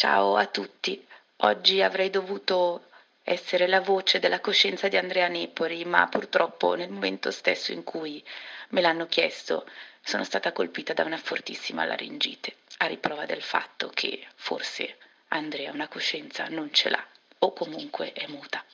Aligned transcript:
Ciao 0.00 0.36
a 0.36 0.46
tutti. 0.46 1.06
Oggi 1.42 1.82
avrei 1.82 2.08
dovuto 2.08 2.86
essere 3.22 3.66
la 3.66 3.82
voce 3.82 4.18
della 4.18 4.40
coscienza 4.40 4.88
di 4.88 4.96
Andrea 4.96 5.28
Nepori, 5.28 5.84
ma 5.84 6.08
purtroppo 6.08 6.74
nel 6.74 6.88
momento 6.88 7.30
stesso 7.30 7.70
in 7.72 7.84
cui 7.84 8.24
me 8.70 8.80
l'hanno 8.80 9.04
chiesto 9.08 9.68
sono 10.00 10.24
stata 10.24 10.52
colpita 10.52 10.94
da 10.94 11.04
una 11.04 11.18
fortissima 11.18 11.84
laringite, 11.84 12.54
a 12.78 12.86
riprova 12.86 13.26
del 13.26 13.42
fatto 13.42 13.90
che 13.92 14.26
forse 14.36 14.96
Andrea 15.28 15.70
una 15.70 15.88
coscienza 15.88 16.46
non 16.48 16.72
ce 16.72 16.88
l'ha 16.88 17.06
o 17.40 17.52
comunque 17.52 18.14
è 18.14 18.26
muta. 18.28 18.64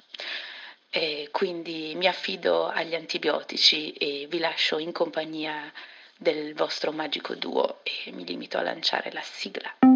E 0.88 1.30
quindi 1.32 1.94
mi 1.96 2.06
affido 2.06 2.68
agli 2.68 2.94
antibiotici 2.94 3.90
e 3.94 4.28
vi 4.28 4.38
lascio 4.38 4.78
in 4.78 4.92
compagnia 4.92 5.72
del 6.16 6.54
vostro 6.54 6.92
magico 6.92 7.34
duo 7.34 7.80
e 7.82 8.12
mi 8.12 8.24
limito 8.24 8.58
a 8.58 8.62
lanciare 8.62 9.10
la 9.10 9.22
sigla. 9.22 9.95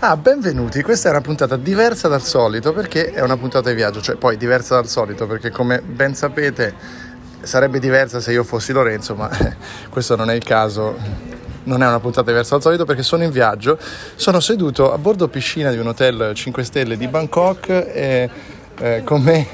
Ah, 0.00 0.16
benvenuti. 0.16 0.80
Questa 0.80 1.08
è 1.08 1.10
una 1.10 1.20
puntata 1.20 1.56
diversa 1.56 2.06
dal 2.06 2.22
solito 2.22 2.72
perché 2.72 3.10
è 3.10 3.20
una 3.20 3.36
puntata 3.36 3.68
di 3.68 3.74
viaggio, 3.74 4.00
cioè 4.00 4.14
poi 4.14 4.36
diversa 4.36 4.76
dal 4.76 4.86
solito 4.86 5.26
perché 5.26 5.50
come 5.50 5.80
ben 5.80 6.14
sapete 6.14 6.72
sarebbe 7.40 7.80
diversa 7.80 8.20
se 8.20 8.30
io 8.30 8.44
fossi 8.44 8.70
Lorenzo, 8.70 9.16
ma 9.16 9.28
questo 9.90 10.14
non 10.14 10.30
è 10.30 10.34
il 10.34 10.44
caso. 10.44 10.96
Non 11.64 11.82
è 11.82 11.88
una 11.88 11.98
puntata 11.98 12.30
diversa 12.30 12.54
dal 12.54 12.62
solito 12.62 12.84
perché 12.84 13.02
sono 13.02 13.24
in 13.24 13.32
viaggio, 13.32 13.76
sono 14.14 14.38
seduto 14.38 14.92
a 14.92 14.98
bordo 14.98 15.26
piscina 15.26 15.72
di 15.72 15.78
un 15.78 15.88
hotel 15.88 16.30
5 16.32 16.62
stelle 16.62 16.96
di 16.96 17.08
Bangkok 17.08 17.68
e 17.68 18.30
eh, 18.78 19.02
con 19.02 19.20
me 19.20 19.48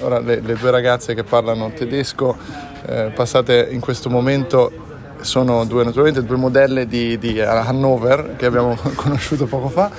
ora 0.00 0.18
le, 0.18 0.40
le 0.40 0.54
due 0.54 0.72
ragazze 0.72 1.14
che 1.14 1.22
parlano 1.22 1.70
tedesco 1.72 2.36
eh, 2.84 3.12
passate 3.14 3.68
in 3.70 3.78
questo 3.78 4.10
momento 4.10 4.81
sono 5.22 5.64
due, 5.64 5.84
naturalmente 5.84 6.24
due 6.24 6.36
modelle 6.36 6.86
di, 6.86 7.18
di 7.18 7.40
Hannover 7.40 8.34
che 8.36 8.46
abbiamo 8.46 8.76
conosciuto 8.94 9.46
poco 9.46 9.68
fa. 9.68 9.90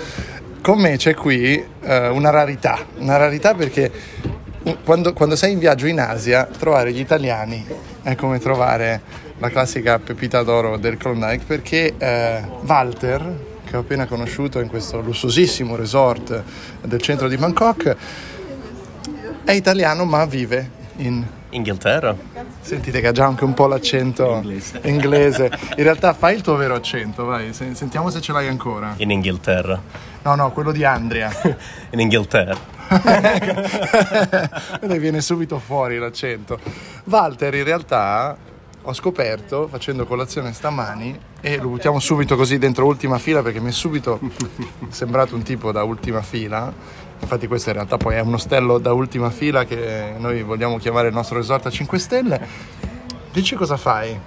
Con 0.62 0.80
me 0.80 0.96
c'è 0.96 1.14
qui 1.14 1.62
eh, 1.82 2.08
una 2.08 2.30
rarità, 2.30 2.80
una 3.00 3.18
rarità 3.18 3.54
perché 3.54 3.92
quando, 4.84 5.12
quando, 5.12 5.36
sei 5.36 5.52
in 5.52 5.60
viaggio 5.60 5.88
in 5.88 6.00
Asia 6.00 6.46
trovare 6.46 6.94
gli 6.94 7.00
italiani 7.00 7.66
è 8.02 8.16
come 8.16 8.40
trovare 8.40 9.02
la 9.40 9.50
classica 9.50 10.00
pepita 10.00 10.42
d'oro 10.44 10.78
del 10.78 10.96
Klondike 10.96 11.44
perché 11.46 11.96
eh, 11.98 12.42
Walter, 12.66 13.40
che 13.66 13.76
ho 13.76 13.82
appena 13.82 14.06
conosciuto 14.06 14.60
in 14.60 14.70
questo 14.70 15.02
lussuosissimo 15.02 15.76
resort 15.76 16.42
del 16.82 17.02
centro 17.02 17.28
di 17.28 17.36
Bangkok, 17.36 17.96
è 19.44 19.52
italiano 19.52 20.06
ma 20.06 20.24
vive 20.26 20.82
in 20.98 21.26
Inghilterra. 21.50 22.16
Sentite 22.62 23.02
che 23.02 23.08
ha 23.08 23.12
già 23.12 23.26
anche 23.26 23.44
un 23.44 23.54
po' 23.54 23.68
l'accento 23.68 24.36
inglese. 24.36 24.80
inglese. 24.84 25.52
In 25.78 25.84
realtà 25.84 26.14
fai 26.14 26.36
il 26.36 26.42
tuo 26.42 26.56
vero 26.56 26.76
accento, 26.76 27.26
vai, 27.26 27.54
sentiamo 27.54 28.10
se 28.10 28.22
ce 28.22 28.32
l'hai 28.32 28.48
ancora. 28.48 28.94
In 28.98 29.12
Inghilterra. 29.12 29.82
No, 30.24 30.36
no, 30.36 30.52
quello 30.52 30.72
di 30.72 30.84
Andrea. 30.84 31.32
In 31.92 32.00
Inghilterra. 32.00 32.58
Vedi, 34.82 35.00
viene 35.00 35.22
subito 35.22 35.60
fuori 35.60 35.98
l'accento. 35.98 36.60
Walter 37.06 37.54
in 37.56 37.64
realtà 37.64 38.38
ho 38.86 38.94
scoperto 38.94 39.68
facendo 39.68 40.06
colazione 40.06 40.52
stamani 40.52 41.18
e 41.40 41.58
lo 41.58 41.70
buttiamo 41.70 42.00
subito 42.00 42.36
così 42.36 42.58
dentro 42.58 42.86
ultima 42.86 43.18
fila 43.18 43.42
perché 43.42 43.62
mi 43.62 43.70
è 43.70 43.72
subito 43.72 44.20
sembrato 44.90 45.36
un 45.36 45.44
tipo 45.44 45.72
da 45.72 45.84
ultima 45.84 46.22
fila 46.22 46.72
infatti 47.24 47.48
questo 47.48 47.70
in 47.70 47.76
realtà 47.76 47.98
poi 47.98 48.16
è 48.16 48.20
un 48.20 48.34
ostello 48.34 48.78
da 48.78 48.94
ultima 48.94 49.30
fila 49.30 49.66
che 49.66 50.14
noi 50.18 50.44
vogliamo 50.44 50.78
chiamare 50.78 51.08
il 51.08 51.14
nostro 51.14 51.38
resort 51.38 51.66
a 51.66 51.70
5 51.70 51.98
stelle. 51.98 52.40
Dici 53.32 53.56
cosa 53.56 53.78
fai? 53.78 54.18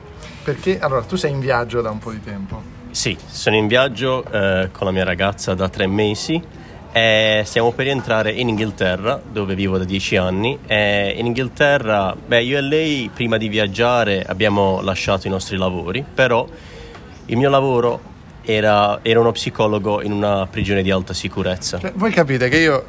Perché 0.43 0.79
allora 0.81 1.03
tu 1.03 1.17
sei 1.17 1.31
in 1.31 1.41
viaggio 1.41 1.81
da 1.81 1.91
un 1.91 1.99
po' 1.99 2.11
di 2.11 2.23
tempo. 2.23 2.75
Sì 2.91 3.17
sono 3.27 3.57
in 3.57 3.67
viaggio 3.67 4.25
eh, 4.25 4.71
con 4.73 4.87
la 4.87 4.93
mia 4.93 5.05
ragazza 5.05 5.55
da 5.55 5.69
tre 5.69 5.87
mesi 5.87 6.43
e 6.91 7.43
stiamo 7.45 7.73
per 7.73 7.89
entrare 7.89 8.33
in 8.33 8.49
Inghilterra 8.49 9.21
dove 9.31 9.55
vivo 9.55 9.77
da 9.77 9.85
dieci 9.85 10.17
anni. 10.17 10.59
E 10.67 11.15
in 11.17 11.27
Inghilterra 11.27 12.17
beh 12.17 12.43
io 12.43 12.57
e 12.57 12.63
lei 12.63 13.11
prima 13.13 13.37
di 13.37 13.49
viaggiare 13.49 14.25
abbiamo 14.27 14.81
lasciato 14.81 15.27
i 15.27 15.31
nostri 15.31 15.57
lavori 15.59 16.03
però 16.03 16.47
il 17.27 17.37
mio 17.37 17.51
lavoro 17.51 18.15
era, 18.47 19.01
era, 19.03 19.21
uno 19.21 19.33
psicologo 19.33 20.01
in 20.03 20.13
una 20.13 20.47
prigione 20.47 20.83
di 20.83 20.91
alta 20.91 21.13
sicurezza. 21.13 21.79
Cioè, 21.79 21.93
voi 21.95 22.13
capite 22.13 22.49
che 22.49 22.59
io 22.59 22.85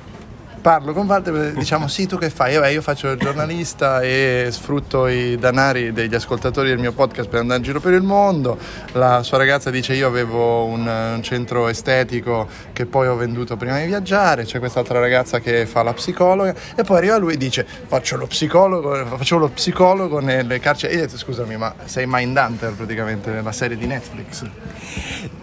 parlo 0.67 0.91
con 0.91 1.05
Walter 1.05 1.33
e 1.33 1.53
diciamo 1.53 1.87
sì 1.87 2.07
tu 2.07 2.17
che 2.17 2.29
fai? 2.29 2.51
Io, 2.51 2.65
io 2.65 2.81
faccio 2.81 3.09
il 3.11 3.17
giornalista 3.17 4.01
e 4.01 4.49
sfrutto 4.51 5.07
i 5.07 5.37
danari 5.37 5.93
degli 5.93 6.13
ascoltatori 6.13 6.67
del 6.67 6.77
mio 6.77 6.91
podcast 6.91 7.29
per 7.29 7.39
andare 7.39 7.59
in 7.59 7.63
giro 7.63 7.79
per 7.79 7.93
il 7.93 8.01
mondo. 8.01 8.57
La 8.91 9.23
sua 9.23 9.37
ragazza 9.37 9.69
dice 9.69 9.93
io 9.93 10.07
avevo 10.07 10.65
un, 10.65 10.85
un 10.85 11.23
centro 11.23 11.69
estetico 11.69 12.49
che 12.73 12.85
poi 12.85 13.07
ho 13.07 13.15
venduto 13.15 13.55
prima 13.55 13.79
di 13.79 13.85
viaggiare 13.85 14.43
c'è 14.43 14.59
quest'altra 14.59 14.99
ragazza 14.99 15.39
che 15.39 15.65
fa 15.65 15.83
la 15.83 15.93
psicologa. 15.93 16.53
E 16.75 16.83
poi 16.83 16.97
arriva 16.97 17.15
lui 17.15 17.35
e 17.35 17.37
dice 17.37 17.65
faccio 17.65 18.17
lo 18.17 18.27
psicologo 18.27 18.93
facevo 19.15 19.39
lo 19.39 19.47
psicologo 19.47 20.19
nelle 20.19 20.59
carceri. 20.59 20.91
E 20.91 20.95
io 20.97 21.01
detto 21.03 21.17
scusami 21.17 21.55
ma 21.55 21.73
sei 21.85 22.03
Mindhunter 22.05 22.73
praticamente 22.73 23.31
nella 23.31 23.53
serie 23.53 23.77
di 23.77 23.85
Netflix? 23.85 24.43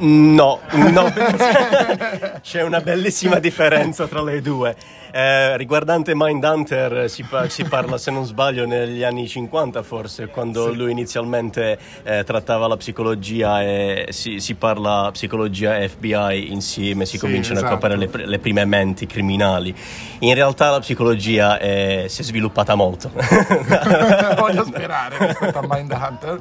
No, 0.00 0.60
no. 0.70 1.12
C'è 2.42 2.62
una 2.62 2.82
bellissima 2.82 3.38
differenza 3.38 4.06
tra 4.06 4.22
le 4.22 4.42
due 4.42 4.76
eh, 5.16 5.56
riguardante 5.56 6.10
Mindhunter 6.12 7.08
si, 7.08 7.22
pa- 7.22 7.48
si, 7.48 7.62
parla, 7.62 7.98
se 7.98 8.10
non 8.10 8.24
sbaglio, 8.24 8.66
negli 8.66 9.04
anni 9.04 9.28
50 9.28 9.84
forse, 9.84 10.26
quando 10.26 10.72
sì. 10.72 10.76
lui 10.76 10.90
inizialmente 10.90 11.78
eh, 12.02 12.24
trattava 12.24 12.66
la 12.66 12.76
psicologia 12.76 13.62
e 13.62 14.08
si, 14.10 14.40
si, 14.40 14.56
parla 14.56 15.10
psicologia 15.12 15.78
e 15.78 15.88
FBI 15.88 16.50
insieme, 16.50 17.06
si 17.06 17.12
sì, 17.12 17.18
cominciano 17.18 17.60
esatto. 17.60 17.74
a 17.74 17.76
coprire 17.76 17.96
le, 17.96 18.26
le, 18.26 18.38
prime 18.40 18.64
menti 18.64 19.06
criminali. 19.06 19.72
In 20.18 20.34
realtà 20.34 20.70
la 20.70 20.80
psicologia 20.80 21.60
è, 21.60 22.06
si 22.08 22.22
è 22.22 22.24
sviluppata 22.24 22.74
molto. 22.74 23.12
Voglio 24.36 24.64
sperare 24.66 25.26
rispetto 25.28 25.58
a 25.58 25.64
Mindhunter. 25.64 26.38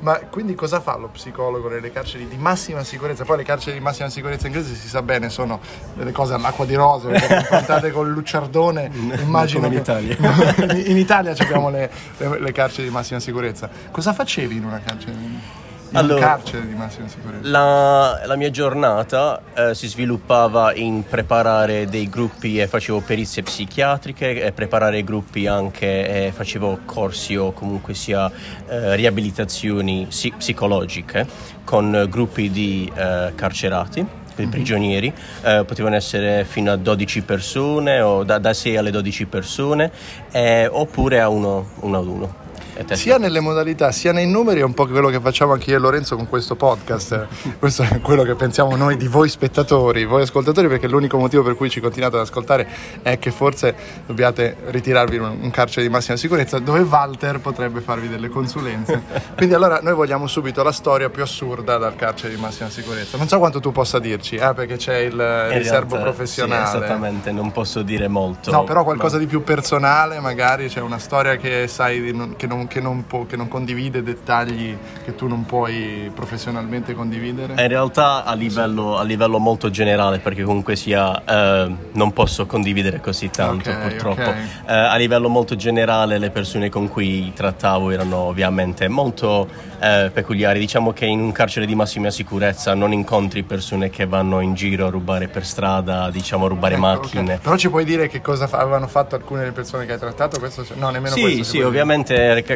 Ma 0.00 0.18
quindi 0.30 0.54
cosa 0.54 0.80
fa 0.80 0.96
lo 0.96 1.08
psicologo 1.08 1.68
nelle 1.68 1.92
carceri 1.92 2.26
di 2.26 2.36
massima 2.36 2.82
sicurezza? 2.84 3.24
Poi 3.24 3.38
le 3.38 3.44
carceri 3.44 3.76
di 3.76 3.82
massima 3.82 4.08
sicurezza 4.08 4.46
inglese 4.46 4.74
si 4.74 4.88
sa 4.88 5.02
bene 5.02 5.28
sono 5.28 5.60
delle 5.94 6.12
cose 6.12 6.34
all'acqua 6.34 6.64
di 6.64 6.74
rose, 6.74 7.08
confrontate 7.28 7.90
con 7.90 8.06
il 8.06 8.12
lucciardone, 8.12 8.90
immagino 9.20 9.66
in 9.66 9.74
Italia. 9.74 10.16
in 10.72 10.96
Italia 10.96 11.34
abbiamo 11.38 11.68
le, 11.68 11.90
le, 12.16 12.40
le 12.40 12.52
carceri 12.52 12.88
di 12.88 12.92
massima 12.92 13.20
sicurezza. 13.20 13.68
Cosa 13.90 14.12
facevi 14.12 14.56
in 14.56 14.64
una 14.64 14.80
carcere? 14.80 15.68
In 15.90 15.96
allora, 15.96 16.20
carcere 16.20 16.66
di 16.66 16.74
massima 16.74 17.08
sicurezza? 17.08 17.48
La, 17.48 18.22
la 18.24 18.36
mia 18.36 18.50
giornata 18.50 19.42
eh, 19.54 19.74
si 19.74 19.88
sviluppava 19.88 20.74
in 20.74 21.04
preparare 21.08 21.86
dei 21.86 22.08
gruppi 22.08 22.58
e 22.58 22.66
facevo 22.66 23.00
perizie 23.00 23.42
psichiatriche 23.42 24.42
e 24.42 24.52
preparare 24.52 25.02
gruppi 25.02 25.46
anche 25.46 26.26
e 26.26 26.32
facevo 26.32 26.80
corsi 26.84 27.36
o 27.36 27.52
comunque 27.52 27.94
sia 27.94 28.30
eh, 28.68 28.94
riabilitazioni 28.96 30.06
si- 30.10 30.32
psicologiche 30.36 31.26
con 31.64 32.06
gruppi 32.08 32.50
di 32.50 32.90
eh, 32.94 33.32
carcerati 33.34 34.04
mm-hmm. 34.40 34.50
prigionieri, 34.50 35.12
eh, 35.42 35.64
potevano 35.66 35.96
essere 35.96 36.44
fino 36.44 36.72
a 36.72 36.76
12 36.76 37.22
persone 37.22 38.00
o 38.00 38.24
da, 38.24 38.38
da 38.38 38.52
6 38.52 38.76
alle 38.76 38.90
12 38.90 39.26
persone 39.26 39.90
eh, 40.30 40.68
oppure 40.70 41.20
a 41.20 41.28
uno, 41.28 41.70
uno 41.80 41.98
ad 41.98 42.06
uno. 42.06 42.48
Sia 42.92 43.18
nelle 43.18 43.40
modalità 43.40 43.92
sia 43.92 44.12
nei 44.12 44.26
numeri 44.26 44.60
è 44.60 44.64
un 44.64 44.74
po' 44.74 44.86
quello 44.86 45.08
che 45.08 45.20
facciamo 45.20 45.52
anche 45.52 45.70
io 45.70 45.76
e 45.76 45.78
Lorenzo 45.78 46.16
con 46.16 46.28
questo 46.28 46.56
podcast. 46.56 47.26
Questo 47.58 47.82
è 47.82 48.00
quello 48.00 48.22
che 48.22 48.34
pensiamo 48.34 48.74
noi 48.76 48.96
di 48.96 49.06
voi 49.06 49.28
spettatori, 49.28 50.04
voi 50.04 50.22
ascoltatori, 50.22 50.68
perché 50.68 50.88
l'unico 50.88 51.18
motivo 51.18 51.42
per 51.42 51.54
cui 51.54 51.68
ci 51.68 51.80
continuate 51.80 52.16
ad 52.16 52.22
ascoltare 52.22 52.68
è 53.02 53.18
che 53.18 53.30
forse 53.30 53.74
dobbiate 54.06 54.56
ritirarvi 54.66 55.16
in 55.16 55.22
un 55.22 55.50
carcere 55.50 55.86
di 55.86 55.92
massima 55.92 56.16
sicurezza 56.16 56.58
dove 56.58 56.80
Walter 56.80 57.40
potrebbe 57.40 57.80
farvi 57.80 58.08
delle 58.08 58.28
consulenze. 58.28 59.02
Quindi 59.36 59.54
allora 59.54 59.80
noi 59.82 59.94
vogliamo 59.94 60.26
subito 60.26 60.62
la 60.62 60.72
storia 60.72 61.10
più 61.10 61.22
assurda 61.22 61.76
dal 61.76 61.96
carcere 61.96 62.34
di 62.34 62.40
massima 62.40 62.70
sicurezza. 62.70 63.16
Non 63.16 63.28
so 63.28 63.38
quanto 63.38 63.60
tu 63.60 63.72
possa 63.72 63.98
dirci, 63.98 64.36
eh, 64.36 64.52
perché 64.54 64.76
c'è 64.76 64.96
il 64.98 65.12
In 65.12 65.58
riservo 65.58 65.96
realtà, 65.96 66.10
professionale. 66.10 66.66
Sì, 66.66 66.76
esattamente, 66.76 67.30
non 67.32 67.52
posso 67.52 67.82
dire 67.82 68.08
molto. 68.08 68.50
No, 68.50 68.64
però 68.64 68.84
qualcosa 68.84 69.16
ma- 69.16 69.22
di 69.22 69.26
più 69.26 69.42
personale, 69.42 70.20
magari 70.20 70.68
c'è 70.68 70.80
una 70.80 70.98
storia 70.98 71.36
che 71.36 71.66
sai 71.68 72.00
che, 72.36 72.46
non, 72.46 72.66
che 72.70 72.80
non 72.80 73.04
può- 73.08 73.26
che 73.26 73.36
non 73.36 73.48
condivide 73.48 74.00
dettagli 74.04 74.76
che 75.04 75.16
tu 75.16 75.26
non 75.26 75.44
puoi 75.44 76.08
professionalmente 76.14 76.94
condividere. 76.94 77.54
In 77.60 77.68
realtà 77.68 78.22
a 78.24 78.32
livello, 78.34 78.96
a 78.96 79.02
livello 79.02 79.38
molto 79.40 79.70
generale, 79.70 80.20
perché 80.20 80.44
comunque 80.44 80.76
sia 80.76 81.20
eh, 81.24 81.74
non 81.92 82.12
posso 82.12 82.46
condividere 82.46 83.00
così 83.00 83.28
tanto 83.28 83.70
Ok, 83.70 83.80
purtroppo. 83.88 84.20
ok. 84.30 84.36
Eh, 84.66 84.72
a 84.72 84.94
livello 84.96 85.28
molto 85.28 85.56
generale 85.56 86.18
le 86.18 86.30
persone 86.30 86.68
con 86.68 86.88
cui 86.88 87.32
trattavo 87.34 87.90
erano 87.90 88.16
ovviamente 88.18 88.86
molto 88.86 89.48
eh, 89.80 90.10
peculiari. 90.12 90.60
Diciamo 90.60 90.92
che 90.92 91.06
in 91.06 91.20
un 91.20 91.32
carcere 91.32 91.66
di 91.66 91.74
massima 91.74 92.10
sicurezza 92.10 92.74
non 92.74 92.92
incontri 92.92 93.42
persone 93.42 93.90
che 93.90 94.06
vanno 94.06 94.38
in 94.40 94.54
giro 94.54 94.86
a 94.86 94.90
rubare 94.90 95.26
per 95.26 95.44
strada, 95.44 96.08
diciamo 96.10 96.44
a 96.44 96.48
rubare 96.48 96.74
Ecco, 96.74 96.80
macchine. 96.82 97.34
ok. 97.34 97.40
Però 97.40 97.56
ci 97.56 97.68
puoi 97.68 97.84
dire 97.84 98.06
che 98.08 98.20
cosa 98.20 98.48
avevano 98.50 98.86
fatto 98.86 99.16
alcune 99.16 99.40
delle 99.40 99.52
persone 99.52 99.86
che 99.86 99.94
hai 99.94 99.98
trattato? 99.98 100.38
Questo, 100.38 100.64
no, 100.74 100.90
nemmeno 100.90 101.14
Sì, 101.16 101.22
questo. 101.22 101.42
sì, 101.44 101.58
può 101.60 101.70
dire. 101.70 101.78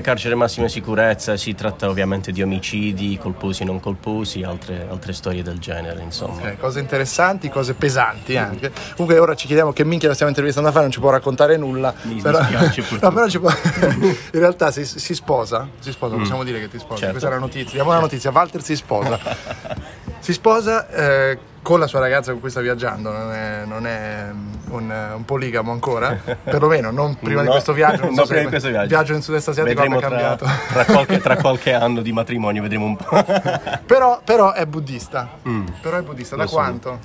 Carcere 0.05 0.35
massima 0.35 0.69
sicurezza 0.69 1.35
si 1.39 1.55
tratta 1.55 1.89
ovviamente 1.89 2.31
di 2.31 2.43
omicidi, 2.43 3.17
colposi, 3.17 3.65
non 3.65 3.81
colposi, 3.81 4.43
altre, 4.43 4.87
altre 4.89 5.15
storie 5.15 5.43
del 5.43 5.59
genere, 5.59 6.03
insomma. 6.03 6.43
Ok, 6.43 6.59
cose 6.59 6.79
interessanti, 6.79 7.49
cose 7.49 7.73
pesanti 7.73 8.37
anche. 8.37 8.71
Comunque 8.95 9.19
ora 9.19 9.35
ci 9.35 9.47
chiediamo 9.47 9.73
che 9.73 9.83
minchia 9.83 10.09
la 10.09 10.15
stiamo 10.15 10.31
intervistando 10.31 10.69
a 10.69 10.73
fare, 10.73 10.85
non 10.85 10.93
ci 10.93 11.01
può 11.01 11.11
raccontare 11.11 11.57
nulla. 11.57 11.95
Mi 12.03 12.21
però, 12.21 12.39
dispiace, 12.39 12.81
no, 12.83 12.87
purtroppo. 12.87 13.15
però 13.15 13.29
ci 13.29 13.39
può... 13.41 13.51
in 14.05 14.39
realtà 14.39 14.71
si, 14.71 14.85
si 14.85 15.15
sposa, 15.15 15.67
si 15.79 15.91
sposa, 15.91 16.17
possiamo 16.17 16.45
dire 16.45 16.61
che 16.61 16.69
ti 16.69 16.79
sposa. 16.79 16.97
Certo. 16.97 17.13
Questa 17.13 17.29
è 17.31 17.33
la 17.33 17.39
notizia. 17.39 17.73
Diamo 17.73 17.91
una 17.91 18.01
notizia, 18.01 18.31
Walter 18.31 18.63
si 18.63 18.77
sposa. 18.77 19.19
si 20.21 20.33
sposa 20.35 20.87
eh, 20.91 21.39
con 21.65 21.81
la 21.81 21.87
sua 21.87 21.99
ragazza 21.99 22.31
con 22.31 22.41
cui 22.41 22.51
sta 22.51 22.61
viaggiando, 22.61 23.11
non 23.11 23.33
è, 23.33 23.63
non 23.65 23.87
è 23.87 24.27
un, 24.69 25.13
un 25.17 25.25
poligamo 25.25 25.73
ancora, 25.73 26.15
perlomeno 26.45 26.91
non 26.91 27.17
prima 27.17 27.41
di 27.41 27.47
No, 27.47 27.53
questo 27.53 27.73
viaggio. 27.73 28.05
Non 28.05 28.15
so 28.15 28.27
prima 28.27 28.43
di 28.43 28.49
questo 28.49 28.69
viaggio. 28.69 28.89
viaggio 28.89 29.13
nel 29.15 29.23
sud-est 29.23 29.49
asiatico 29.49 29.81
Vedremo 29.81 29.99
tra, 29.99 30.09
cambiato. 30.11 30.47
tra 30.69 30.85
qualche, 30.85 31.21
tra 31.21 31.37
qualche 31.41 31.73
anno 31.73 32.03
di 32.03 32.13
matrimonio, 32.13 32.61
vedremo 32.61 32.85
un 32.85 32.97
po'. 32.97 33.25
però, 33.87 34.21
però 34.23 34.53
è 34.53 34.67
buddista. 34.67 35.39
Mm. 35.49 35.67
Però 35.81 35.97
è 35.97 36.03
buddista. 36.03 36.37
Da 36.37 36.47
sono. 36.47 36.63
quanto? 36.63 36.99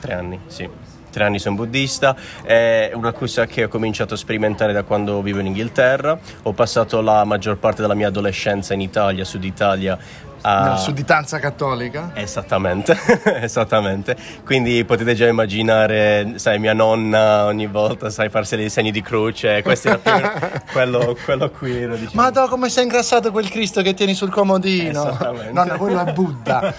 Tre 0.00 0.12
anni, 0.12 0.40
sì. 0.48 0.68
Tre 1.10 1.24
anni 1.24 1.40
sono 1.40 1.56
buddista, 1.56 2.14
è 2.42 2.92
una 2.94 3.10
cosa 3.12 3.44
che 3.46 3.64
ho 3.64 3.68
cominciato 3.68 4.14
a 4.14 4.16
sperimentare 4.16 4.72
da 4.72 4.84
quando 4.84 5.20
vivo 5.22 5.40
in 5.40 5.46
Inghilterra. 5.46 6.18
Ho 6.42 6.52
passato 6.52 7.00
la 7.00 7.24
maggior 7.24 7.58
parte 7.58 7.82
della 7.82 7.94
mia 7.94 8.08
adolescenza 8.08 8.74
in 8.74 8.80
Italia, 8.80 9.24
Sud 9.24 9.42
Italia. 9.42 9.98
A- 10.42 10.62
Nella 10.62 10.76
sudditanza 10.76 11.38
cattolica? 11.38 12.10
Esattamente, 12.14 12.96
esattamente. 13.42 14.16
Quindi 14.44 14.84
potete 14.84 15.14
già 15.14 15.26
immaginare, 15.26 16.34
sai, 16.36 16.58
mia 16.58 16.72
nonna 16.72 17.44
ogni 17.46 17.66
volta, 17.66 18.10
sai, 18.10 18.28
farsi 18.28 18.56
dei 18.56 18.70
segni 18.70 18.90
di 18.90 19.02
croce. 19.02 19.62
Questo 19.62 19.88
era 20.02 20.30
più 20.30 20.60
quello, 20.72 21.16
quello 21.24 21.50
ero, 21.66 21.96
diciamo. 21.96 22.10
Ma 22.14 22.30
come 22.48 22.68
sei 22.68 22.84
ingrassato 22.84 23.30
quel 23.30 23.48
Cristo 23.48 23.82
che 23.82 23.94
tieni 23.94 24.14
sul 24.14 24.30
comodino? 24.30 25.08
Esattamente. 25.08 25.52
Nonna, 25.52 25.76
quello 25.76 26.04
è 26.06 26.12
Buddha. 26.12 26.74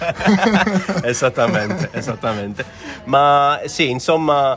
esattamente, 1.02 1.88
esattamente. 1.92 2.64
Ma 3.04 3.60
sì, 3.66 3.90
insomma, 3.90 4.56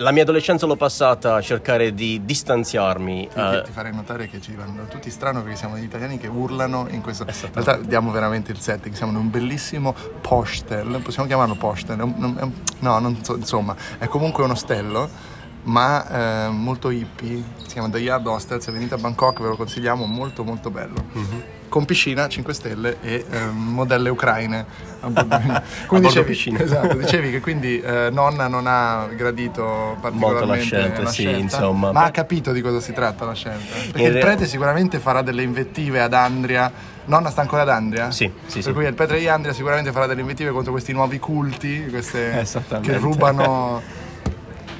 la 0.00 0.12
mia 0.12 0.22
adolescenza 0.22 0.66
l'ho 0.66 0.76
passata 0.76 1.34
a 1.34 1.40
cercare 1.40 1.92
di 1.92 2.22
distanziarmi. 2.24 3.28
Ti, 3.32 3.38
eh, 3.38 3.62
ti 3.64 3.70
farei 3.70 3.94
notare 3.94 4.28
che 4.28 4.40
ci 4.40 4.54
vanno 4.54 4.86
tutti 4.88 5.10
strano 5.10 5.42
perché 5.42 5.56
siamo 5.56 5.76
gli 5.76 5.82
italiani 5.82 6.18
che 6.18 6.26
urlano 6.26 6.86
in 6.90 7.02
questo. 7.02 7.24
In 7.24 7.50
realtà 7.52 7.76
diamo 7.76 8.10
veramente 8.10 8.50
il 8.50 8.60
setting. 8.60 8.94
Siamo 8.94 9.12
in 9.12 9.18
un 9.18 9.30
bellissimo 9.30 9.94
postel. 10.20 11.00
Possiamo 11.02 11.28
chiamarlo 11.28 11.54
postel? 11.54 11.98
No, 11.98 12.98
non 12.98 13.22
so, 13.22 13.36
insomma, 13.36 13.76
è 13.98 14.06
comunque 14.06 14.42
un 14.44 14.50
ostello. 14.50 15.38
Ma 15.62 16.46
eh, 16.46 16.48
molto 16.48 16.88
hippie, 16.88 17.42
si 17.58 17.74
chiama 17.74 17.90
The 17.90 17.98
Yard 17.98 18.26
Hostel, 18.26 18.62
se 18.62 18.72
venite 18.72 18.94
a 18.94 18.96
Bangkok 18.96 19.42
ve 19.42 19.48
lo 19.48 19.56
consigliamo, 19.56 20.06
molto 20.06 20.42
molto 20.42 20.70
bello. 20.70 21.04
Mhm. 21.12 21.42
Con 21.70 21.84
piscina 21.86 22.28
5 22.28 22.52
stelle 22.52 22.96
e 23.00 23.24
eh, 23.30 23.44
modelle 23.46 24.10
ucraine. 24.10 24.66
a 25.00 25.08
bordo. 25.08 25.62
Quindi 25.86 26.08
dicevi, 26.08 26.26
piscina. 26.26 26.60
esatto, 26.60 26.94
dicevi 26.96 27.30
che 27.30 27.40
quindi 27.40 27.80
eh, 27.80 28.08
nonna 28.12 28.48
non 28.48 28.66
ha 28.66 29.06
gradito 29.16 29.96
particolarmente 30.00 30.62
scelta, 30.64 31.06
sì, 31.06 31.30
insomma. 31.30 31.90
ma 31.92 32.02
ha 32.04 32.10
capito 32.10 32.52
di 32.52 32.60
cosa 32.60 32.80
si 32.80 32.92
tratta 32.92 33.24
la 33.24 33.32
scelta. 33.34 33.76
Perché 33.92 34.02
In 34.08 34.12
il 34.14 34.18
prete 34.18 34.46
sicuramente 34.46 34.98
farà 34.98 35.22
delle 35.22 35.42
invettive 35.42 36.00
ad 36.02 36.12
Andria. 36.12 36.70
Nonna 37.06 37.30
sta 37.30 37.40
ancora 37.40 37.62
ad 37.62 37.70
Andria? 37.70 38.10
Sì, 38.10 38.30
sì, 38.46 38.54
Per 38.58 38.62
sì. 38.62 38.72
cui 38.72 38.84
il 38.84 38.92
prete 38.94 39.16
di 39.18 39.26
Andria 39.26 39.54
sicuramente 39.54 39.90
farà 39.90 40.06
delle 40.06 40.20
invettive 40.20 40.50
contro 40.50 40.70
questi 40.72 40.92
nuovi 40.92 41.18
culti, 41.18 41.86
queste 41.88 42.44
che 42.82 42.96
rubano. 42.98 43.80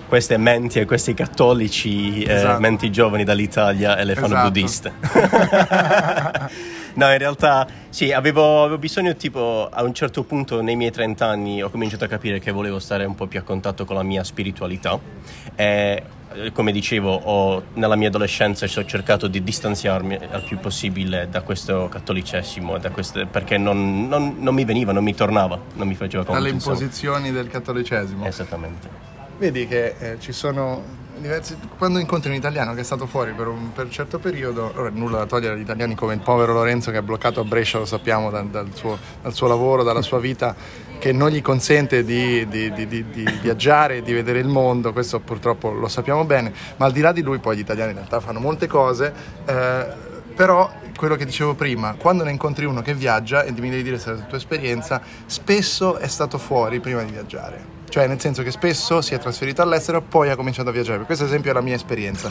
queste 0.06 0.36
menti 0.36 0.80
e 0.80 0.84
questi 0.84 1.14
cattolici, 1.14 2.22
eh, 2.24 2.34
Esatto. 2.34 2.60
menti 2.60 2.90
giovani 2.90 3.24
dall'Italia 3.24 3.96
e 3.96 4.04
le 4.04 4.14
fanno 4.16 4.26
Esatto. 4.34 4.42
buddiste. 4.48 4.92
No, 6.94 7.10
in 7.10 7.18
realtà 7.18 7.66
sì, 7.88 8.12
avevo, 8.12 8.60
avevo 8.62 8.78
bisogno 8.78 9.14
tipo 9.16 9.68
a 9.70 9.82
un 9.82 9.92
certo 9.94 10.22
punto 10.24 10.60
nei 10.62 10.76
miei 10.76 10.90
30 10.90 11.26
anni 11.26 11.62
ho 11.62 11.70
cominciato 11.70 12.04
a 12.04 12.08
capire 12.08 12.38
che 12.38 12.50
volevo 12.52 12.78
stare 12.78 13.04
un 13.04 13.14
po' 13.14 13.26
più 13.26 13.38
a 13.38 13.42
contatto 13.42 13.84
con 13.84 13.96
la 13.96 14.02
mia 14.02 14.22
spiritualità 14.24 14.98
e 15.54 16.02
eh, 16.32 16.52
come 16.52 16.70
dicevo 16.70 17.12
ho- 17.12 17.62
nella 17.74 17.96
mia 17.96 18.08
adolescenza 18.08 18.64
ho 18.64 18.84
cercato 18.84 19.26
di 19.26 19.42
distanziarmi 19.42 20.16
al 20.30 20.42
più 20.44 20.58
possibile 20.58 21.28
da 21.30 21.42
questo 21.42 21.88
cattolicesimo 21.88 22.78
da 22.78 22.90
queste- 22.90 23.26
perché 23.26 23.58
non, 23.58 24.06
non- 24.06 24.36
non 24.38 24.54
mi 24.54 24.64
veniva, 24.64 24.92
non 24.92 25.02
mi 25.02 25.14
tornava, 25.14 25.58
non 25.74 25.88
mi 25.88 25.94
faceva 25.94 26.24
conto. 26.24 26.40
dalle 26.40 26.52
imposizioni 26.52 27.32
del 27.32 27.48
cattolicesimo. 27.48 28.24
Esattamente. 28.26 28.88
Vedi 29.38 29.66
che 29.66 29.94
eh, 29.98 30.16
ci 30.20 30.32
sono 30.32 30.82
diversi. 31.20 31.56
Quando 31.78 31.98
incontri 31.98 32.30
un 32.30 32.36
italiano 32.36 32.74
che 32.74 32.80
è 32.80 32.84
stato 32.84 33.06
fuori 33.06 33.32
per 33.32 33.46
un, 33.46 33.72
per 33.72 33.84
un 33.86 33.90
certo 33.90 34.18
periodo, 34.18 34.72
ora 34.74 34.90
nulla 34.90 35.18
da 35.18 35.26
togliere 35.26 35.54
agli 35.54 35.60
italiani 35.60 35.94
come 35.94 36.14
il 36.14 36.20
povero 36.20 36.52
Lorenzo 36.52 36.90
che 36.90 36.98
è 36.98 37.02
bloccato 37.02 37.40
a 37.40 37.44
Brescia, 37.44 37.78
lo 37.78 37.84
sappiamo 37.84 38.30
dal, 38.30 38.48
dal 38.48 38.68
suo, 38.74 38.98
dal 39.22 39.32
suo 39.34 39.46
lavoro, 39.46 39.82
dalla 39.82 40.02
sua 40.02 40.18
vita, 40.18 40.54
che 40.98 41.12
non 41.12 41.30
gli 41.30 41.40
consente 41.40 42.04
di, 42.04 42.46
di- 42.48 42.72
di- 42.72 42.86
di- 42.86 43.04
di 43.10 43.38
viaggiare, 43.40 44.02
di 44.02 44.12
vedere 44.12 44.38
il 44.38 44.48
mondo, 44.48 44.92
questo 44.92 45.20
purtroppo 45.20 45.70
lo 45.70 45.88
sappiamo 45.88 46.24
bene, 46.24 46.52
ma 46.76 46.86
al 46.86 46.92
di 46.92 47.00
là 47.00 47.12
di 47.12 47.22
lui 47.22 47.38
poi 47.38 47.56
gli 47.56 47.60
italiani 47.60 47.90
in 47.90 47.96
realtà 47.96 48.20
fanno 48.20 48.40
molte 48.40 48.66
cose. 48.66 49.12
eh, 49.46 50.08
però 50.34 50.70
quello 50.96 51.16
che 51.16 51.24
dicevo 51.26 51.54
prima, 51.54 51.94
quando 51.98 52.24
ne 52.24 52.30
incontri 52.30 52.64
uno 52.64 52.82
che 52.82 52.94
viaggia 52.94 53.42
e 53.42 53.52
mi 53.52 53.68
devi 53.68 53.82
dire 53.82 53.98
se 53.98 54.10
è 54.10 54.14
la 54.14 54.20
tua 54.20 54.38
esperienza, 54.38 55.00
spesso 55.26 55.96
è 55.96 56.06
stato 56.06 56.38
fuori 56.38 56.80
prima 56.80 57.02
di 57.02 57.10
viaggiare. 57.10 57.79
Cioè, 57.90 58.06
nel 58.06 58.20
senso 58.20 58.44
che 58.44 58.52
spesso 58.52 59.00
si 59.02 59.14
è 59.14 59.18
trasferito 59.18 59.62
all'estero 59.62 59.98
e 59.98 60.02
poi 60.02 60.30
ha 60.30 60.36
cominciato 60.36 60.68
a 60.68 60.72
viaggiare. 60.72 61.02
Questo 61.02 61.24
esempio 61.24 61.50
è 61.50 61.54
la 61.54 61.60
mia 61.60 61.74
esperienza. 61.74 62.30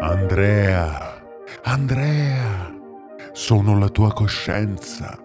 Andrea, 0.00 1.22
Andrea, 1.62 2.74
sono 3.30 3.78
la 3.78 3.88
tua 3.88 4.12
coscienza. 4.12 5.16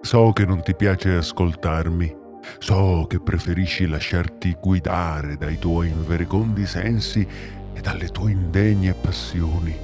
So 0.00 0.32
che 0.32 0.46
non 0.46 0.62
ti 0.62 0.74
piace 0.74 1.10
ascoltarmi. 1.10 2.16
So 2.58 3.04
che 3.06 3.20
preferisci 3.20 3.86
lasciarti 3.86 4.56
guidare 4.58 5.36
dai 5.36 5.58
tuoi 5.58 5.88
inverecondi 5.88 6.64
sensi 6.64 7.26
e 7.74 7.80
dalle 7.82 8.08
tue 8.08 8.30
indegne 8.30 8.94
passioni. 8.94 9.76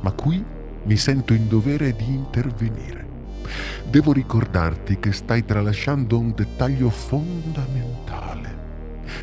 Ma 0.00 0.12
qui 0.12 0.58
mi 0.84 0.96
sento 0.96 1.34
in 1.34 1.48
dovere 1.48 1.94
di 1.94 2.06
intervenire. 2.06 3.08
Devo 3.88 4.12
ricordarti 4.12 4.98
che 4.98 5.12
stai 5.12 5.44
tralasciando 5.44 6.18
un 6.18 6.32
dettaglio 6.34 6.90
fondamentale. 6.90 8.58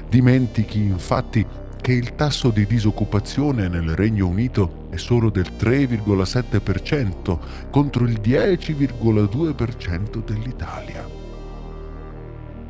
Dimentichi 0.09 0.79
infatti 0.79 1.45
che 1.79 1.91
il 1.93 2.15
tasso 2.15 2.49
di 2.49 2.65
disoccupazione 2.65 3.67
nel 3.69 3.95
Regno 3.95 4.27
Unito 4.27 4.87
è 4.89 4.97
solo 4.97 5.29
del 5.29 5.53
3,7% 5.57 7.39
contro 7.69 8.03
il 8.05 8.19
10,2% 8.19 10.25
dell'Italia. 10.25 11.07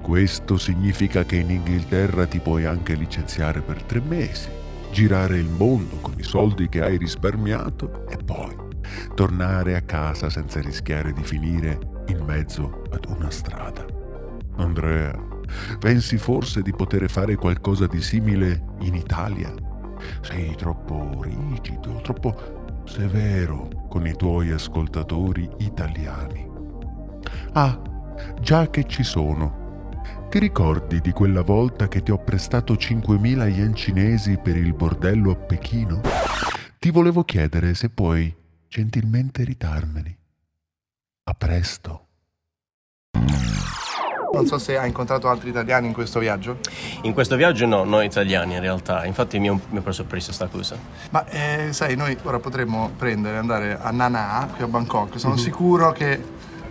Questo 0.01 0.57
significa 0.57 1.23
che 1.25 1.37
in 1.37 1.49
Inghilterra 1.49 2.27
ti 2.27 2.39
puoi 2.39 2.65
anche 2.65 2.93
licenziare 2.93 3.61
per 3.61 3.81
tre 3.81 4.01
mesi, 4.01 4.49
girare 4.91 5.37
il 5.37 5.49
mondo 5.49 5.95
con 5.97 6.13
i 6.17 6.23
soldi 6.23 6.69
che 6.69 6.81
hai 6.81 6.97
risparmiato 6.97 8.05
e 8.07 8.17
poi 8.23 8.66
tornare 9.13 9.75
a 9.75 9.81
casa 9.81 10.29
senza 10.29 10.59
rischiare 10.61 11.13
di 11.13 11.23
finire 11.23 11.79
in 12.07 12.23
mezzo 12.25 12.83
ad 12.91 13.05
una 13.05 13.29
strada. 13.29 13.85
Andrea, 14.57 15.35
Pensi 15.79 16.17
forse 16.17 16.61
di 16.61 16.71
poter 16.71 17.09
fare 17.09 17.35
qualcosa 17.35 17.87
di 17.87 18.01
simile 18.01 18.63
in 18.79 18.95
Italia? 18.95 19.53
Sei 20.21 20.55
troppo 20.55 21.21
rigido, 21.21 21.99
troppo 22.01 22.83
severo 22.85 23.85
con 23.89 24.05
i 24.05 24.15
tuoi 24.15 24.51
ascoltatori 24.51 25.49
italiani. 25.59 26.47
Ah, 27.53 27.79
già 28.41 28.69
che 28.69 28.85
ci 28.85 29.03
sono. 29.03 29.65
Ti 30.29 30.39
ricordi 30.39 30.99
di 30.99 31.11
quella 31.11 31.41
volta 31.41 31.87
che 31.87 32.03
ti 32.03 32.11
ho 32.11 32.17
prestato 32.17 32.73
5.000 32.73 33.47
yen 33.47 33.73
cinesi 33.73 34.37
per 34.37 34.57
il 34.57 34.73
bordello 34.73 35.31
a 35.31 35.35
Pechino? 35.35 36.01
Ti 36.77 36.91
volevo 36.91 37.23
chiedere 37.23 37.73
se 37.73 37.89
puoi 37.89 38.36
gentilmente 38.77 39.43
ritarmeli. 39.43 40.15
A 41.23 41.33
presto. 41.33 42.05
Non 44.31 44.45
so 44.45 44.59
se 44.59 44.77
hai 44.77 44.87
incontrato 44.87 45.29
altri 45.29 45.49
italiani 45.49 45.87
in 45.87 45.93
questo 45.93 46.19
viaggio. 46.19 46.59
In 47.01 47.13
questo 47.13 47.35
viaggio 47.35 47.65
no, 47.65 47.83
noi 47.85 48.05
italiani 48.05 48.53
in 48.53 48.59
realtà, 48.59 49.05
infatti 49.05 49.39
mi 49.39 49.47
ha 49.49 49.53
mi 49.53 49.77
ha 49.77 49.81
preso 49.81 50.03
sorpresa 50.03 50.31
sta 50.31 50.45
cosa. 50.45 50.77
Ma 51.09 51.25
eh, 51.25 51.73
sai, 51.73 51.95
noi 51.95 52.15
ora 52.21 52.37
potremmo 52.37 52.91
prendere 52.95 53.35
e 53.35 53.39
andare 53.39 53.79
a 53.79 53.89
Nana, 53.89 54.47
qui 54.53 54.63
a 54.63 54.67
Bangkok. 54.67 55.17
Sono 55.17 55.37
sicuro 55.37 55.91
che 55.91 56.21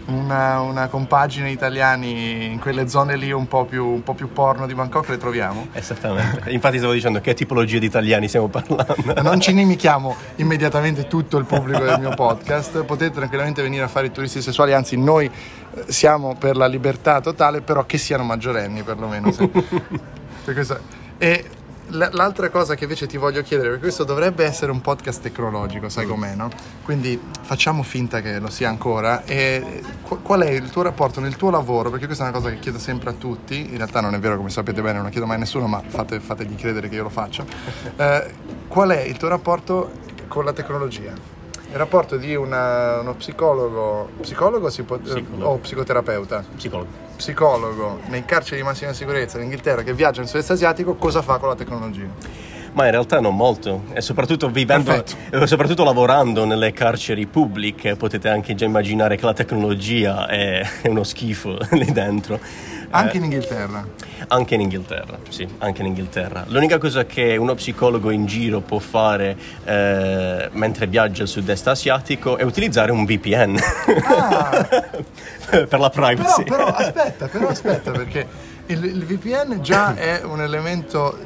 una, 0.07 0.61
una 0.61 0.87
compagine 0.89 1.51
italiani 1.51 2.47
in 2.53 2.59
quelle 2.61 2.89
zone 2.89 3.17
lì 3.17 3.33
un 3.33 3.49
po, 3.49 3.65
più, 3.65 3.85
un 3.87 4.03
po' 4.03 4.15
più 4.15 4.33
porno 4.33 4.67
di 4.67 4.75
Bangkok 4.75 5.09
le 5.09 5.17
troviamo. 5.19 5.67
Esattamente. 5.73 6.51
Infatti 6.53 6.79
stavo 6.79 6.93
dicendo 6.93 7.21
che 7.21 7.35
tipologia 7.35 7.79
di 7.79 7.87
italiani 7.87 8.29
stiamo 8.29 8.49
parlando. 8.49 8.95
Non 9.23 9.41
ci 9.41 9.51
inimichiamo 9.57 10.15
immediatamente 10.37 11.07
tutto 11.07 11.39
il 11.39 11.45
pubblico 11.45 11.81
del 11.85 11.99
mio 11.99 12.15
podcast, 12.15 12.85
potete 12.85 13.15
tranquillamente 13.15 13.63
venire 13.63 13.83
a 13.85 13.89
fare 13.89 14.07
i 14.07 14.13
turisti 14.13 14.41
sessuali, 14.41 14.73
anzi 14.73 14.97
noi 14.97 15.27
eh, 15.27 15.85
siamo 15.89 16.37
per 16.39 16.57
la 16.57 16.67
libertà 16.67 17.21
totale, 17.21 17.61
però 17.61 17.85
che 17.85 17.99
siano 17.99 18.23
maggiorenni 18.25 18.83
perlomeno. 18.83 19.33
se- 19.33 19.49
per 19.49 20.55
questo- 20.55 20.79
E 21.19 21.45
l'altra 21.89 22.51
cosa 22.51 22.75
che 22.75 22.85
invece 22.85 23.07
ti 23.07 23.17
voglio 23.17 23.43
chiedere, 23.43 23.69
perché 23.69 23.85
questo 23.85 24.05
dovrebbe 24.05 24.45
essere 24.45 24.71
un 24.71 24.81
podcast 24.81 25.23
tecnologico, 25.23 25.89
sai 25.89 26.07
com'è, 26.07 26.35
no? 26.35 26.49
Quindi 26.83 27.21
facciamo 27.43 27.83
finta 27.83 28.21
che 28.21 28.39
lo 28.39 28.51
sia 28.51 28.69
ancora. 28.69 29.25
E 29.25 29.83
qu- 30.03 30.23
qual 30.23 30.41
è 30.43 30.51
il 30.51 30.71
tuo 30.71 30.83
rapporto 30.83 31.21
nel 31.21 31.37
tuo 31.37 31.51
lavoro? 31.51 31.91
Perché 31.91 32.07
questa 32.07 32.27
è 32.27 32.29
una 32.29 32.37
cosa 32.37 32.51
che 32.51 32.59
chiedo 32.59 32.79
sempre 32.79 33.11
a 33.11 33.13
tutti, 33.13 33.71
in 33.71 33.77
realtà 33.77 34.01
non 34.01 34.15
è 34.15 34.19
vero 34.19 34.37
come 34.37 34.51
sapete 34.51 34.81
bene, 34.81 34.95
non 34.95 35.05
lo 35.05 35.11
chiedo 35.11 35.27
mai 35.27 35.37
a 35.37 35.41
nessuno, 35.41 35.67
ma 35.67 35.83
fate, 35.87 36.21
fategli 36.21 36.55
credere 36.57 36.89
che 36.89 36.97
io 36.97 37.05
lo 37.05 37.11
faccia. 37.11 37.45
Eh, 37.97 38.35
qual 38.69 38.91
è 38.91 39.01
il 39.01 39.17
tuo 39.17 39.29
rapporto 39.29 39.91
con 40.29 40.45
la 40.45 40.53
tecnologia? 40.53 41.36
Il 41.77 41.83
rapporto 41.83 42.17
di 42.17 42.35
una- 42.35 43.01
uno 43.01 43.13
psicologo, 43.17 44.09
psicologo 44.23 44.71
si 44.71 44.83
può- 44.83 44.99
o 45.41 45.59
psicoterapeuta, 45.59 46.43
Psicologo. 46.57 46.89
psicologo 47.17 47.99
nei 48.07 48.25
carceri 48.25 48.63
di 48.63 48.67
massima 48.67 48.95
sicurezza 48.95 49.37
in 49.37 49.43
Inghilterra 49.45 49.83
che 49.83 49.93
viaggia 49.93 50.21
nel 50.21 50.29
sud-est 50.31 50.53
asiatico, 50.53 50.95
cosa 50.95 51.21
fa 51.21 51.37
con 51.37 51.51
la 51.51 51.55
tecnologia? 51.55 52.07
Ma 52.73 52.87
in 52.87 52.93
realtà 52.93 53.21
non 53.21 53.37
molto, 53.37 53.83
e 53.93 54.01
soprattutto 54.01 54.49
vivendo, 54.49 55.05
soprattutto 55.45 55.85
lavorando 55.85 56.47
nelle 56.47 56.73
carceri 56.73 57.27
pubbliche, 57.27 57.95
potete 57.97 58.31
anche 58.31 58.55
già 58.55 58.65
immaginare 58.65 59.17
che 59.17 59.27
la 59.27 59.35
tecnologia 59.35 60.27
è, 60.29 60.67
è 60.81 60.89
uno 60.89 61.05
schifo 61.05 61.59
lì 61.73 61.93
dentro. 61.93 62.41
Anche 62.91 63.15
Eh, 63.15 63.17
in 63.19 63.25
Inghilterra. 63.25 63.87
Anche 64.29 64.55
in 64.55 64.61
Inghilterra, 64.63 65.19
sì, 65.29 65.47
anche 65.59 65.81
in 65.83 65.89
Inghilterra. 65.89 66.45
L'unica 66.49 66.79
cosa 66.79 67.05
che 67.05 67.37
uno 67.37 67.55
psicologo 67.55 68.11
in 68.11 68.27
giro 68.27 68.61
può 68.61 68.79
fare 68.79 69.37
eh, 69.65 70.49
mentre 70.53 70.87
viaggia 70.87 71.23
al 71.23 71.29
sud-est 71.29 71.67
asiatico 71.69 72.37
è 72.37 72.43
utilizzare 72.43 72.91
un 72.93 73.05
VPN 73.05 73.57
Ah, 74.05 74.67
per 75.69 75.79
la 75.79 75.91
privacy. 75.91 76.45
però, 76.45 76.65
però 76.65 76.77
aspetta, 76.77 77.27
però 77.29 77.49
aspetta, 77.49 77.91
perché 77.93 78.27
il, 78.67 78.85
il 78.85 79.05
VPN 79.05 79.61
già 79.63 79.95
è 79.97 80.23
un 80.25 80.41
elemento 80.41 81.17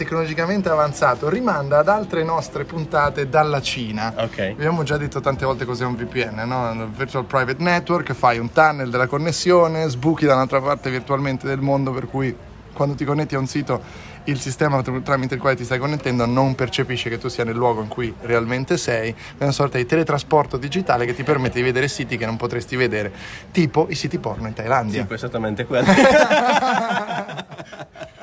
tecnologicamente 0.00 0.70
avanzato, 0.70 1.28
rimanda 1.28 1.76
ad 1.76 1.88
altre 1.88 2.24
nostre 2.24 2.64
puntate 2.64 3.28
dalla 3.28 3.60
Cina. 3.60 4.14
Ok. 4.16 4.38
Abbiamo 4.52 4.82
già 4.82 4.96
detto 4.96 5.20
tante 5.20 5.44
volte 5.44 5.66
cos'è 5.66 5.84
un 5.84 5.94
VPN, 5.94 6.42
no? 6.46 6.88
Virtual 6.96 7.26
Private 7.26 7.62
Network, 7.62 8.14
fai 8.14 8.38
un 8.38 8.50
tunnel 8.50 8.88
della 8.88 9.06
connessione, 9.06 9.90
sbuchi 9.90 10.24
da 10.24 10.32
un'altra 10.36 10.62
parte 10.62 10.88
virtualmente 10.88 11.46
del 11.46 11.60
mondo, 11.60 11.90
per 11.90 12.06
cui 12.08 12.34
quando 12.72 12.94
ti 12.94 13.04
connetti 13.04 13.34
a 13.34 13.38
un 13.38 13.46
sito 13.46 13.82
il 14.24 14.38
sistema 14.40 14.82
tr- 14.82 15.02
tramite 15.02 15.34
il 15.34 15.40
quale 15.40 15.56
ti 15.56 15.64
stai 15.64 15.78
connettendo 15.78 16.26
non 16.26 16.54
percepisce 16.54 17.08
che 17.08 17.18
tu 17.18 17.28
sia 17.28 17.44
nel 17.44 17.56
luogo 17.56 17.82
in 17.82 17.88
cui 17.88 18.14
realmente 18.22 18.76
sei, 18.76 19.10
è 19.10 19.42
una 19.42 19.52
sorta 19.52 19.78
di 19.78 19.86
teletrasporto 19.86 20.56
digitale 20.56 21.06
che 21.06 21.14
ti 21.14 21.22
permette 21.22 21.56
di 21.56 21.62
vedere 21.62 21.88
siti 21.88 22.16
che 22.16 22.26
non 22.26 22.36
potresti 22.36 22.76
vedere, 22.76 23.12
tipo 23.50 23.86
i 23.90 23.94
siti 23.94 24.18
porno 24.18 24.48
in 24.48 24.54
Thailandia. 24.54 25.06
Sì, 25.06 25.14
esattamente 25.14 25.64
quello. 25.64 25.86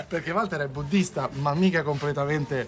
Perché 0.08 0.32
Walter 0.32 0.62
è 0.62 0.68
buddista, 0.68 1.30
ma 1.34 1.54
mica 1.54 1.84
completamente 1.84 2.66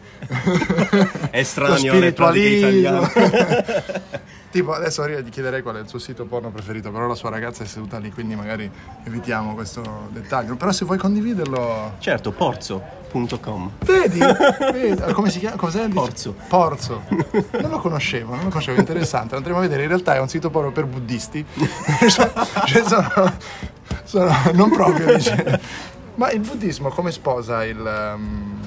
Estraneo 1.32 1.78
spiritualismo. 1.78 3.10
tipo, 4.52 4.74
adesso 4.74 5.08
gli 5.08 5.30
chiederei 5.30 5.62
qual 5.62 5.76
è 5.76 5.80
il 5.80 5.88
suo 5.88 6.00
sito 6.00 6.26
porno 6.26 6.50
preferito, 6.50 6.92
però 6.92 7.08
la 7.08 7.16
sua 7.16 7.30
ragazza 7.30 7.64
è 7.64 7.68
seduta 7.68 7.98
lì, 7.98 8.12
quindi 8.12 8.36
magari 8.36 8.70
evitiamo 9.04 9.54
questo 9.54 10.10
dettaglio. 10.12 10.56
Però 10.56 10.72
se 10.72 10.86
vuoi 10.86 10.98
condividerlo... 10.98 11.96
Certo, 12.00 12.32
porzo.com. 12.32 13.72
Vedi? 13.80 14.20
Vedi? 14.72 15.14
Come 15.14 15.30
si 15.30 15.40
chiama? 15.40 15.56
Cos'è? 15.56 15.88
Porzo. 15.88 16.36
Porzo. 16.48 17.04
Non 17.60 17.72
lo 17.72 17.80
conoscevo, 17.80 18.36
non 18.36 18.46
lo 18.46 18.50
conoscevo, 18.50 18.80
interessante. 18.80 19.36
Andremo 19.36 19.58
a 19.60 19.62
vedere, 19.62 19.84
in 19.84 19.90
realtà 19.90 20.16
è 20.16 20.20
un 20.20 20.30
sito 20.30 20.50
porno 20.50 20.72
per 20.72 20.86
buddisti. 20.86 21.46
cioè, 22.10 22.32
cioè 22.66 22.84
sono, 22.86 23.34
sono- 24.04 24.34
non 24.54 24.70
proprio, 24.72 25.16
dice. 25.16 25.60
Ma 26.16 26.32
il 26.32 26.42
buddismo 26.42 26.90
come 26.90 27.12
sposa 27.12 27.64
il, 27.64 27.80
um, 27.80 28.59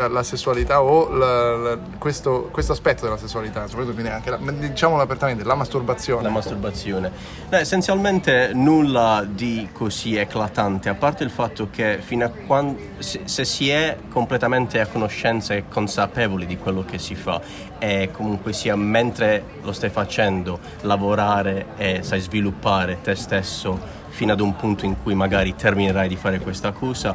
la, 0.00 0.08
la 0.08 0.22
sessualità 0.22 0.82
o 0.82 1.08
la- 1.10 1.78
questo, 1.98 2.48
questo 2.50 2.72
aspetto 2.72 3.04
della 3.04 3.18
sessualità? 3.18 3.66
Soprattutto 3.66 4.00
anche, 4.08 4.38
diciamolo 4.58 5.02
apertamente, 5.02 5.44
la 5.44 5.54
masturbazione. 5.54 6.22
La 6.22 6.30
masturbazione. 6.30 7.10
Beh, 7.48 7.58
essenzialmente 7.58 8.52
nulla 8.54 9.26
di 9.28 9.68
così 9.72 10.16
eclatante, 10.16 10.88
a 10.88 10.94
parte 10.94 11.24
il 11.24 11.30
fatto 11.30 11.68
che 11.70 11.98
fino 12.00 12.24
a 12.24 12.28
quando, 12.28 12.78
se, 12.98 13.22
se 13.24 13.44
si 13.44 13.68
è 13.68 13.96
completamente 14.08 14.80
a 14.80 14.86
conoscenza 14.86 15.54
e 15.54 15.64
consapevoli 15.68 16.46
di 16.46 16.56
quello 16.56 16.84
che 16.84 16.98
si 16.98 17.14
fa 17.14 17.40
e 17.78 18.10
comunque 18.12 18.52
sia 18.52 18.76
mentre 18.76 19.42
lo 19.62 19.72
stai 19.72 19.90
facendo 19.90 20.58
lavorare 20.82 21.66
e 21.76 22.02
sai 22.02 22.20
sviluppare 22.20 22.98
te 23.02 23.14
stesso 23.14 23.98
fino 24.08 24.32
ad 24.32 24.40
un 24.40 24.54
punto 24.56 24.84
in 24.84 24.96
cui 25.02 25.14
magari 25.14 25.54
terminerai 25.54 26.08
di 26.08 26.16
fare 26.16 26.40
questa 26.40 26.72
cosa, 26.72 27.14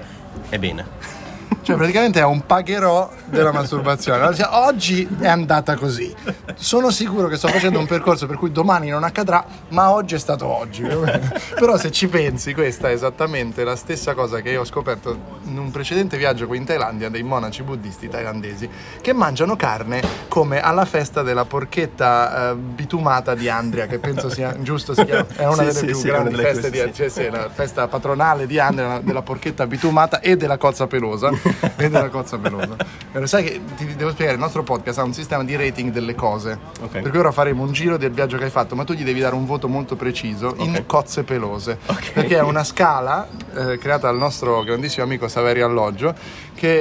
è 0.50 0.58
bene. 0.58 1.25
Cioè, 1.66 1.78
praticamente 1.78 2.20
è 2.20 2.24
un 2.24 2.46
pagherò 2.46 3.10
della 3.26 3.52
masturbazione. 3.52 4.20
Allora, 4.20 4.34
dice, 4.34 4.48
Oggi 4.52 5.08
è 5.20 5.28
andata 5.28 5.74
così. 5.76 6.14
Sono 6.54 6.92
sicuro 6.92 7.28
che 7.28 7.38
sto 7.38 7.48
facendo 7.48 7.80
un 7.80 7.88
percorso 7.88 8.28
per 8.28 8.38
cui 8.38 8.52
domani 8.52 8.90
non 8.90 9.04
accadrà, 9.04 9.44
ma 9.70 9.92
oggi 9.92 10.14
è 10.14 10.20
stato 10.20 10.46
oggi. 10.46 10.84
Però 11.58 11.76
se 11.78 11.90
ci 11.90 12.08
pensi, 12.08 12.54
questa 12.54 12.90
è 12.90 12.92
esattamente 12.92 13.64
la 13.64 13.76
stessa 13.76 14.14
cosa 14.14 14.42
che 14.42 14.52
io 14.52 14.62
ho 14.62 14.64
scoperto 14.64 15.18
in 15.46 15.58
un 15.58 15.72
precedente 15.72 16.18
viaggio 16.18 16.46
qui 16.46 16.58
in 16.58 16.66
Thailandia 16.66 17.10
dei 17.10 17.24
monaci 17.24 17.64
buddisti 17.64 18.10
thailandesi 18.10 18.70
che 19.02 19.14
mangiano 19.14 19.56
carne 19.56 20.04
come 20.28 20.60
alla 20.60 20.86
festa 20.86 21.24
della 21.24 21.46
porchetta 21.46 22.52
eh, 22.52 22.56
bitumata 22.56 23.34
di 23.34 23.50
Andria, 23.50 23.88
che 23.88 23.98
penso 23.98 24.30
sia 24.30 24.56
giusto, 24.60 24.94
si 24.94 25.04
chiama, 25.04 25.26
è 25.36 25.46
una 25.46 25.56
Sì, 25.56 25.60
delle 25.66 25.74
sì, 25.74 25.86
più 25.86 25.96
sì, 25.96 26.08
grandi 26.08 26.36
feste 26.36 26.70
di 26.70 26.78
queste, 26.78 26.94
cioè, 26.94 27.10
sì, 27.10 27.30
la 27.32 27.50
festa 27.50 27.88
patronale 27.88 28.46
di 28.46 28.60
Andrea 28.60 29.00
della 29.00 29.24
porchetta 29.24 29.66
bitumata 29.66 30.20
e 30.20 30.38
della 30.38 30.58
cozza 30.58 30.86
pelosa 30.86 31.32
e 31.78 31.90
della 31.90 32.10
cozza 32.10 32.38
pelosa 32.38 32.76
Però 33.12 33.26
sai 33.26 33.44
che 33.44 33.62
ti 33.78 33.96
devo 33.96 34.12
spiegare 34.12 34.36
il 34.38 34.42
nostro 34.44 34.64
podcast 34.64 35.00
ha 35.00 35.04
un 35.04 35.14
sistema 35.14 35.44
di 35.44 35.56
rating 35.56 35.92
delle 35.92 36.16
cose 36.16 36.58
Ok. 36.82 37.02
per 37.02 37.10
cui 37.10 37.20
ora 37.20 37.32
faremo 37.32 37.64
un 37.64 37.72
giro 37.72 37.98
del 37.98 38.12
viaggio 38.12 38.38
che 38.38 38.46
hai 38.46 38.50
fatto 38.50 38.76
ma 38.76 38.84
tu 38.84 38.94
gli 38.94 39.04
devi 39.04 39.20
dare 39.20 39.36
un 39.36 39.46
voto 39.46 39.68
molto 39.68 39.96
preciso 39.96 40.56
in 40.58 40.76
Ok. 40.76 40.86
cozze 40.86 41.24
pelose 41.24 41.78
Ok. 41.86 42.12
perché 42.14 42.38
è 42.38 42.42
una 42.42 42.64
scala 42.64 43.28
eh, 43.56 43.78
creata 43.78 44.08
dal 44.08 44.18
nostro 44.18 44.64
grandissimo 44.64 45.06
amico 45.06 45.28
Saverio 45.28 45.66
Alloggio 45.66 46.14
che, 46.56 46.80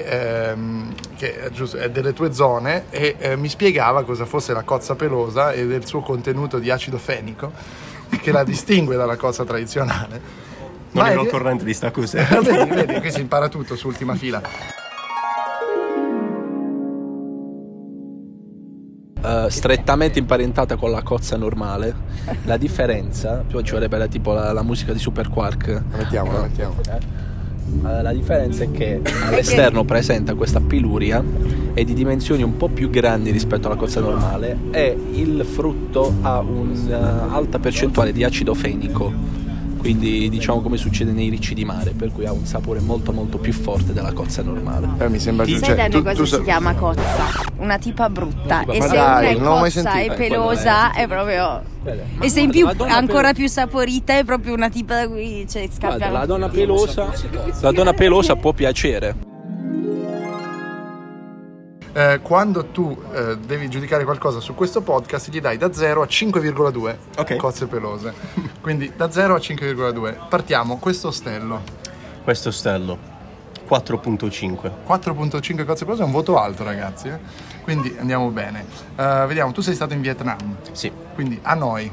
ehm, 0.50 0.94
che 1.16 1.40
è, 1.44 1.50
giusto, 1.50 1.76
è 1.78 1.90
delle 1.90 2.12
tue 2.12 2.32
zone 2.32 2.84
e 2.90 3.16
eh, 3.18 3.36
mi 3.36 3.48
spiegava 3.48 4.04
cosa 4.04 4.24
fosse 4.24 4.52
la 4.52 4.62
cozza 4.62 4.94
pelosa 4.94 5.52
e 5.52 5.66
del 5.66 5.86
suo 5.86 6.00
contenuto 6.00 6.58
di 6.58 6.70
acido 6.70 6.98
fenico 6.98 7.50
che 8.20 8.30
la 8.30 8.44
distingue 8.44 8.94
dalla 8.96 9.16
cozza 9.16 9.44
tradizionale 9.44 10.42
Non 10.94 11.06
ero 11.06 11.22
è- 11.22 11.24
al 11.24 11.30
corrente 11.30 11.64
di 11.64 11.74
sta 11.74 11.90
cosa. 11.90 12.22
vedi, 12.42 12.70
vedi, 12.70 12.94
qui 13.00 13.10
si 13.10 13.20
impara 13.20 13.48
tutto 13.48 13.76
su 13.76 13.88
ultima 13.88 14.14
fila. 14.14 14.40
eh, 19.22 19.46
strettamente 19.48 20.18
imparentata 20.18 20.76
con 20.76 20.90
la 20.90 21.02
cozza 21.02 21.36
normale. 21.36 21.94
La 22.44 22.56
differenza, 22.56 23.44
poi 23.50 23.64
ci 23.64 23.72
vorrebbe 23.72 23.96
la- 23.98 24.06
tipo 24.06 24.32
la, 24.32 24.52
la 24.52 24.62
musica 24.62 24.92
di 24.92 24.98
Super 24.98 25.28
Quark. 25.28 25.66
La 25.90 25.96
mettiamo, 25.96 26.32
la 26.32 26.40
mettiamo. 26.42 26.74
Eh, 27.86 28.02
la 28.02 28.12
differenza 28.12 28.62
è 28.64 28.70
che 28.70 29.00
all'esterno 29.26 29.84
presenta 29.84 30.34
questa 30.34 30.60
piluria 30.60 31.24
è 31.72 31.82
di 31.82 31.94
dimensioni 31.94 32.42
un 32.42 32.56
po' 32.56 32.68
più 32.68 32.90
grandi 32.90 33.30
rispetto 33.30 33.66
alla 33.66 33.76
cozza 33.76 34.00
normale 34.00 34.56
e 34.70 34.96
il 35.12 35.44
frutto 35.44 36.14
ha 36.20 36.38
un'alta 36.40 37.58
percentuale 37.58 38.12
di 38.12 38.22
acido 38.22 38.54
fenico. 38.54 39.12
Quindi 39.84 40.30
diciamo 40.30 40.62
come 40.62 40.78
succede 40.78 41.12
nei 41.12 41.28
ricci 41.28 41.52
di 41.52 41.62
mare, 41.62 41.90
per 41.90 42.10
cui 42.10 42.24
ha 42.24 42.32
un 42.32 42.46
sapore 42.46 42.80
molto 42.80 43.12
molto 43.12 43.36
più 43.36 43.52
forte 43.52 43.92
della 43.92 44.14
cozza 44.14 44.40
normale. 44.42 44.88
Eh, 44.98 45.10
mi 45.10 45.18
sembra 45.18 45.44
giusto. 45.44 45.66
Sai 45.66 45.76
cioè, 45.76 45.76
da 45.76 45.88
noi 45.92 46.02
tu- 46.02 46.02
cosa 46.08 46.14
tu 46.16 46.24
si 46.24 46.34
sa- 46.36 46.42
chiama 46.42 46.74
cozza? 46.74 47.24
Una 47.58 47.76
tipa 47.76 48.08
brutta. 48.08 48.62
Una 48.64 48.72
tipa- 48.72 48.72
e 48.72 48.78
Ma 48.78 48.86
se 48.86 48.94
dai, 48.94 49.34
una 49.34 49.44
è 49.44 49.60
cozza 49.60 50.00
e 50.00 50.10
pelosa 50.12 50.92
è 50.94 51.06
proprio. 51.06 51.62
E 52.18 52.28
se 52.30 52.40
in 52.40 52.48
più 52.50 52.66
ancora 52.78 53.34
più 53.34 53.46
saporita 53.46 54.16
è 54.16 54.24
proprio 54.24 54.54
una 54.54 54.70
tipa 54.70 54.94
da 54.94 55.06
cui 55.06 55.46
cioè, 55.46 55.68
scappia. 55.70 56.08
la 56.08 56.24
donna 56.24 56.48
pelosa, 56.48 57.12
la 57.60 57.70
donna 57.70 57.92
pelosa 57.92 58.36
può 58.36 58.54
piacere. 58.54 59.32
Eh, 61.96 62.18
quando 62.22 62.64
tu 62.66 63.00
eh, 63.12 63.38
devi 63.38 63.68
giudicare 63.68 64.02
qualcosa 64.04 64.40
su 64.40 64.54
questo 64.54 64.80
podcast, 64.80 65.30
gli 65.30 65.40
dai 65.40 65.56
da 65.56 65.72
0 65.72 66.02
a 66.02 66.06
5,2 66.06 66.96
Ok. 67.18 67.36
cozze 67.36 67.66
pelose. 67.66 68.12
Quindi 68.60 68.92
da 68.96 69.10
0 69.12 69.34
a 69.36 69.38
5,2. 69.38 70.28
Partiamo, 70.28 70.78
questo 70.78 71.08
ostello. 71.08 71.62
Questo 72.24 72.50
stello 72.50 72.98
4.5. 73.68 74.70
4.5 74.86 75.64
cozze 75.64 75.84
pelose 75.84 76.02
è 76.02 76.04
un 76.04 76.10
voto 76.10 76.38
alto, 76.38 76.64
ragazzi. 76.64 77.08
eh. 77.08 77.18
Quindi 77.62 77.94
andiamo 77.98 78.28
bene. 78.30 78.64
Eh, 78.96 79.24
vediamo, 79.28 79.52
tu 79.52 79.60
sei 79.60 79.74
stato 79.74 79.94
in 79.94 80.00
Vietnam. 80.00 80.56
Sì, 80.72 80.90
Quindi 81.14 81.38
a 81.42 81.54
noi 81.54 81.90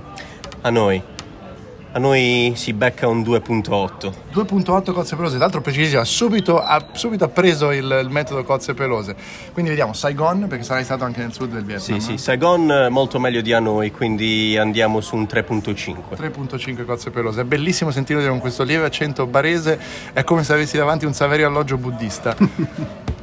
a 1.92 2.00
noi. 2.00 2.54
Si 2.56 2.74
becca 2.74 3.08
un 3.08 3.22
2.8. 3.22 4.14
2.8 4.34 4.94
cozze 4.94 5.16
pelose, 5.16 5.36
tra 5.36 5.44
l'altro 5.46 5.62
precisissima, 5.62 6.04
subito 6.04 6.60
ha, 6.60 6.88
subito 6.94 7.26
ha 7.26 7.28
preso 7.30 7.72
il, 7.72 8.00
il 8.04 8.10
metodo 8.10 8.44
cozze 8.44 8.74
pelose. 8.74 9.16
Quindi 9.54 9.72
vediamo 9.72 9.94
Saigon, 9.94 10.48
perché 10.48 10.64
sarai 10.64 10.84
stato 10.84 11.04
anche 11.04 11.20
nel 11.20 11.34
sud 11.34 11.52
del 11.52 11.64
Vietnam. 11.64 12.00
Sì, 12.00 12.06
sì, 12.06 12.14
eh? 12.14 12.18
Saigon 12.18 12.72
eh, 12.72 12.90
molto 12.90 13.20
meglio 13.20 13.42
di 13.42 13.54
a 13.54 13.60
noi, 13.60 13.92
quindi 13.92 14.58
andiamo 14.58 15.02
su 15.02 15.16
un 15.16 15.24
3.5. 15.24 15.96
3.5 16.16 16.86
cozze 16.86 17.10
pelose. 17.10 17.42
È 17.42 17.46
bellissimo 17.46 17.92
sentirlo 17.92 18.22
dire 18.22 18.32
con 18.32 18.42
questo 18.42 18.64
lieve 18.64 18.86
accento 18.86 19.26
barese, 19.26 19.80
è 20.14 20.24
come 20.24 20.44
se 20.44 20.54
avessi 20.54 20.78
davanti 20.78 21.06
un 21.06 21.14
Saverio 21.14 21.48
alloggio 21.48 21.78
buddista. 21.78 22.36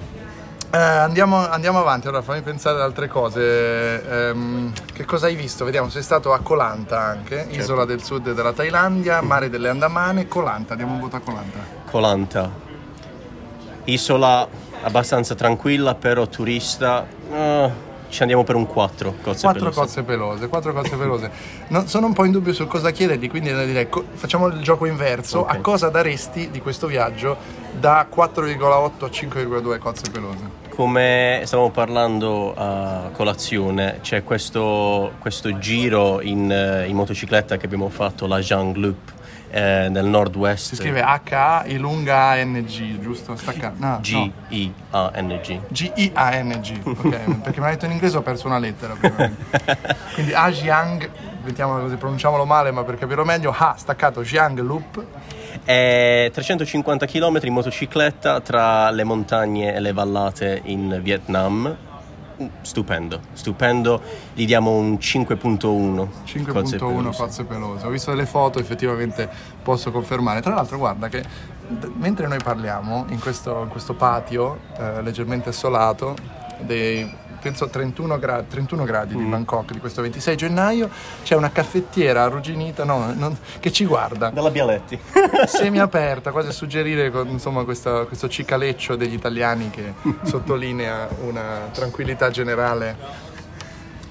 Eh, 0.71 0.77
andiamo, 0.77 1.49
andiamo 1.49 1.79
avanti, 1.79 2.09
allora 2.09 2.23
fammi 2.23 2.43
pensare 2.43 2.77
ad 2.77 2.83
altre 2.83 3.09
cose. 3.09 4.29
Ehm, 4.29 4.73
che 4.93 5.07
cosa 5.07 5.25
hai 5.27 5.35
visto? 5.35 5.65
Vediamo, 5.65 5.89
sei 5.89 6.03
stato 6.03 6.35
a 6.35 6.41
Koh 6.41 6.57
Lanta 6.57 7.01
anche, 7.01 7.47
isola 7.51 7.87
del 7.87 8.03
sud 8.03 8.33
della 8.35 8.53
Thailandia, 8.53 9.23
mare 9.23 9.49
delle 9.49 9.71
Andamane, 9.71 10.29
Koh 10.29 10.43
Lanta, 10.43 10.75
diamo 10.75 10.93
un 10.93 11.01
voto 11.01 11.17
a 11.17 11.21
Koh 11.21 11.33
Lanta. 11.33 11.59
Colanta. 11.91 12.51
Isola 13.85 14.47
abbastanza 14.83 15.35
tranquilla, 15.35 15.95
però 15.95 16.27
turista. 16.27 17.07
eh, 17.33 17.87
ci 18.09 18.23
andiamo 18.23 18.45
per 18.45 18.55
un 18.55 18.67
4. 18.67 19.15
Cozze 19.23 19.43
4 19.43 19.53
pelose. 19.61 19.81
cozze 19.81 20.03
pelose, 20.03 20.49
4 20.49 20.73
cozze 20.73 20.97
pelose. 20.97 21.31
No, 21.69 21.87
sono 21.87 22.07
un 22.07 22.13
po' 22.13 22.25
in 22.25 22.33
dubbio 22.33 22.53
su 22.53 22.67
cosa 22.67 22.91
chiedergli, 22.91 23.29
quindi 23.29 23.53
direi 23.67 23.89
co- 23.89 24.05
facciamo 24.13 24.47
il 24.49 24.61
gioco 24.63 24.87
inverso. 24.87 25.41
Ok. 25.41 25.55
A 25.55 25.61
cosa 25.61 25.89
daresti 25.89 26.51
di 26.51 26.61
questo 26.61 26.87
viaggio 26.87 27.37
da 27.79 28.07
4,8 28.13 29.05
a 29.05 29.09
5,2 29.09 29.79
cozze 29.79 30.11
pelose? 30.11 30.67
Come 30.71 31.43
stavamo 31.45 31.71
parlando 31.71 32.55
a 32.57 33.11
colazione, 33.13 33.99
c'è 34.01 34.23
questo, 34.23 35.13
questo 35.19 35.59
giro 35.59 36.21
in, 36.21 36.51
eh, 36.51 36.87
in 36.87 36.95
motocicletta 36.95 37.57
che 37.57 37.67
abbiamo 37.67 37.89
fatto, 37.89 38.29
la 38.29 38.41
Zhang 38.41 38.77
Loop, 38.77 39.13
eh, 39.51 39.89
nel 39.91 40.07
nord-west. 40.07 40.69
Si 40.69 40.77
scrive 40.77 41.03
HA 41.03 41.65
Ilunga 41.67 42.31
ANG, 42.31 43.01
giusto? 43.01 43.37
Stacca. 43.37 43.73
No, 43.77 43.89
no. 43.89 43.99
G-I-A-N-G. 44.01 45.61
G-I-A-N-G, 45.69 46.81
ok, 46.85 47.41
perché 47.43 47.61
mi 47.61 47.67
ha 47.67 47.71
detto 47.71 47.85
in 47.87 47.93
inglese 47.93 48.17
ho 48.17 48.23
perso 48.23 48.47
una 48.47 48.59
lettera 48.59 48.95
prima. 48.95 49.31
Quindi 50.15 50.35
A 50.35 50.51
Jiang, 50.51 51.09
mettiamolo 51.45 51.83
così, 51.83 51.97
pronunciamolo 51.97 52.45
male 52.45 52.71
ma 52.71 52.85
per 52.85 52.99
capirlo 52.99 53.25
meglio, 53.25 53.55
Ha 53.57 53.75
staccato 53.77 54.23
Jiang 54.23 54.59
Loop, 54.61 55.03
È 55.65 56.31
350 56.33 57.07
km 57.07 57.39
in 57.43 57.53
motocicletta 57.53 58.41
tra 58.41 58.91
le 58.91 59.05
montagne 59.05 59.75
e 59.75 59.81
le 59.81 59.93
vallate 59.93 60.61
in 60.65 61.01
Vietnam. 61.03 61.77
Mm, 62.41 62.47
Stupendo, 62.61 63.21
stupendo. 63.33 64.01
Gli 64.33 64.47
diamo 64.47 64.71
un 64.77 64.95
5.1. 64.95 66.09
cozze 66.47 66.77
5.1 66.77 66.79
pelose. 66.79 67.19
cozze 67.23 67.45
pelose. 67.45 67.87
Ho 67.87 67.91
visto 67.91 68.11
delle 68.11 68.27
foto, 68.27 68.59
effettivamente 68.61 69.29
posso 69.63 69.91
confermare. 69.91 70.41
Tra 70.41 70.55
l'altro, 70.55 70.79
guarda 70.79 71.09
che 71.09 71.25
mentre 71.97 72.27
noi 72.29 72.39
parliamo 72.43 73.07
in 73.09 73.19
questo, 73.19 73.63
in 73.63 73.69
questo 73.69 73.95
patio 73.95 74.61
eh, 74.79 75.03
leggermente 75.03 75.49
assolato, 75.49 76.15
dei 76.61 77.13
penso 77.41 77.69
31, 77.69 78.19
gra- 78.19 78.43
31 78.43 78.85
gradi 78.85 79.15
Mm. 79.15 79.19
di 79.19 79.25
Bangkok 79.25 79.73
di 79.73 79.79
questo 79.79 80.03
26 80.03 80.37
gennaio, 80.37 80.89
c'è 81.23 81.35
una 81.35 81.51
caffettiera 81.51 82.23
arrugginita 82.25 82.85
no, 82.85 83.13
non- 83.17 83.37
che 83.61 83.73
ci 83.73 83.85
guarda. 83.85 84.31
Dalla 84.31 84.51
Bialetti. 84.51 84.99
semi 85.47 85.79
aperta, 85.79 86.31
quasi 86.31 86.49
a 86.49 86.53
suggerire 86.53 87.11
con, 87.11 87.29
insomma, 87.29 87.65
questa- 87.65 88.05
questo 88.05 88.29
cicaleccio 88.29 88.97
degli 88.97 89.15
italiani 89.15 89.71
che 89.71 89.95
sottolinea 90.25 91.09
una 91.21 91.69
tranquillità 91.73 92.31
generale. 92.31 93.27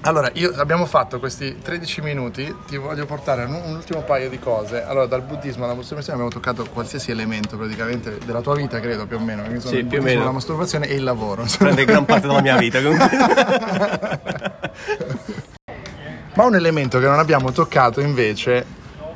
Allora, 0.02 0.30
io, 0.34 0.52
abbiamo 0.56 0.86
fatto 0.86 1.18
questi 1.18 1.58
13 1.60 2.00
minuti, 2.02 2.54
ti 2.66 2.76
voglio 2.76 3.04
portare 3.04 3.44
un, 3.44 3.54
un 3.54 3.74
ultimo 3.74 4.02
paio 4.02 4.28
di 4.28 4.38
cose. 4.38 4.82
Allora, 4.82 5.06
dal 5.06 5.22
buddismo 5.22 5.64
alla 5.64 5.74
masturbazione 5.74 6.20
abbiamo 6.20 6.30
toccato 6.30 6.64
qualsiasi 6.72 7.10
elemento 7.10 7.56
praticamente 7.56 8.18
della 8.24 8.40
tua 8.40 8.54
vita, 8.54 8.78
credo 8.78 9.06
più 9.06 9.16
o 9.16 9.20
meno. 9.20 9.42
perché 9.42 9.60
sono 9.60 9.76
Sì, 9.76 9.84
più 9.84 9.98
o 9.98 10.02
meno. 10.02 10.24
La 10.24 10.30
masturbazione 10.30 10.86
e 10.86 10.94
il 10.94 11.02
lavoro. 11.02 11.44
Prende 11.58 11.84
gran 11.84 12.04
parte 12.04 12.28
della 12.28 12.40
mia 12.40 12.56
vita. 12.56 12.80
comunque. 12.80 13.08
Ma 16.34 16.44
un 16.44 16.54
elemento 16.54 17.00
che 17.00 17.06
non 17.06 17.18
abbiamo 17.18 17.50
toccato 17.50 18.00
invece 18.00 18.64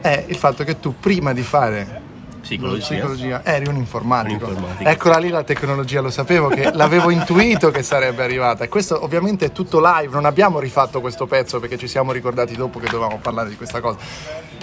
è 0.00 0.24
il 0.26 0.36
fatto 0.36 0.64
che 0.64 0.80
tu 0.80 0.98
prima 0.98 1.32
di 1.32 1.42
fare 1.42 2.01
Psicologia. 2.42 2.84
psicologia 2.84 3.44
eri 3.44 3.68
un 3.68 3.76
informatico. 3.76 4.46
Un 4.46 4.50
informatico. 4.50 4.90
Eccola 4.90 5.18
lì 5.18 5.28
la 5.28 5.44
tecnologia, 5.44 6.00
lo 6.00 6.10
sapevo 6.10 6.48
che 6.48 6.70
l'avevo 6.74 7.10
intuito 7.10 7.70
che 7.70 7.82
sarebbe 7.82 8.24
arrivata. 8.24 8.64
E 8.64 8.68
questo 8.68 9.02
ovviamente 9.02 9.46
è 9.46 9.52
tutto 9.52 9.80
live, 9.80 10.12
non 10.12 10.24
abbiamo 10.24 10.58
rifatto 10.58 11.00
questo 11.00 11.26
pezzo 11.26 11.60
perché 11.60 11.78
ci 11.78 11.86
siamo 11.86 12.12
ricordati 12.12 12.54
dopo 12.56 12.78
che 12.80 12.88
dovevamo 12.88 13.18
parlare 13.18 13.48
di 13.48 13.56
questa 13.56 13.80
cosa. 13.80 13.98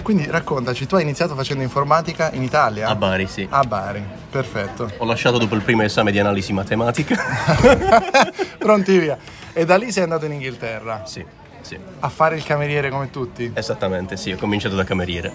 Quindi 0.02 0.26
raccontaci, 0.26 0.86
tu 0.86 0.96
hai 0.96 1.02
iniziato 1.02 1.34
facendo 1.34 1.62
informatica 1.62 2.30
in 2.32 2.42
Italia? 2.42 2.86
A 2.86 2.94
Bari, 2.94 3.26
sì. 3.26 3.46
A 3.48 3.62
Bari, 3.64 4.04
perfetto. 4.30 4.90
Ho 4.98 5.04
lasciato 5.04 5.38
dopo 5.38 5.54
il 5.54 5.62
primo 5.62 5.82
esame 5.82 6.12
di 6.12 6.18
analisi 6.18 6.52
matematica. 6.52 7.16
Pronti 8.58 8.98
via. 8.98 9.18
E 9.52 9.64
da 9.64 9.76
lì 9.76 9.90
sei 9.90 10.02
andato 10.02 10.26
in 10.26 10.32
Inghilterra 10.32 11.02
sì, 11.06 11.24
sì. 11.62 11.78
a 12.00 12.08
fare 12.08 12.36
il 12.36 12.44
cameriere 12.44 12.90
come 12.90 13.10
tutti? 13.10 13.50
Esattamente, 13.54 14.16
sì. 14.16 14.32
Ho 14.32 14.36
cominciato 14.36 14.76
da 14.76 14.84
cameriere. 14.84 15.32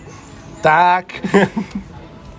Tac! 0.61 1.93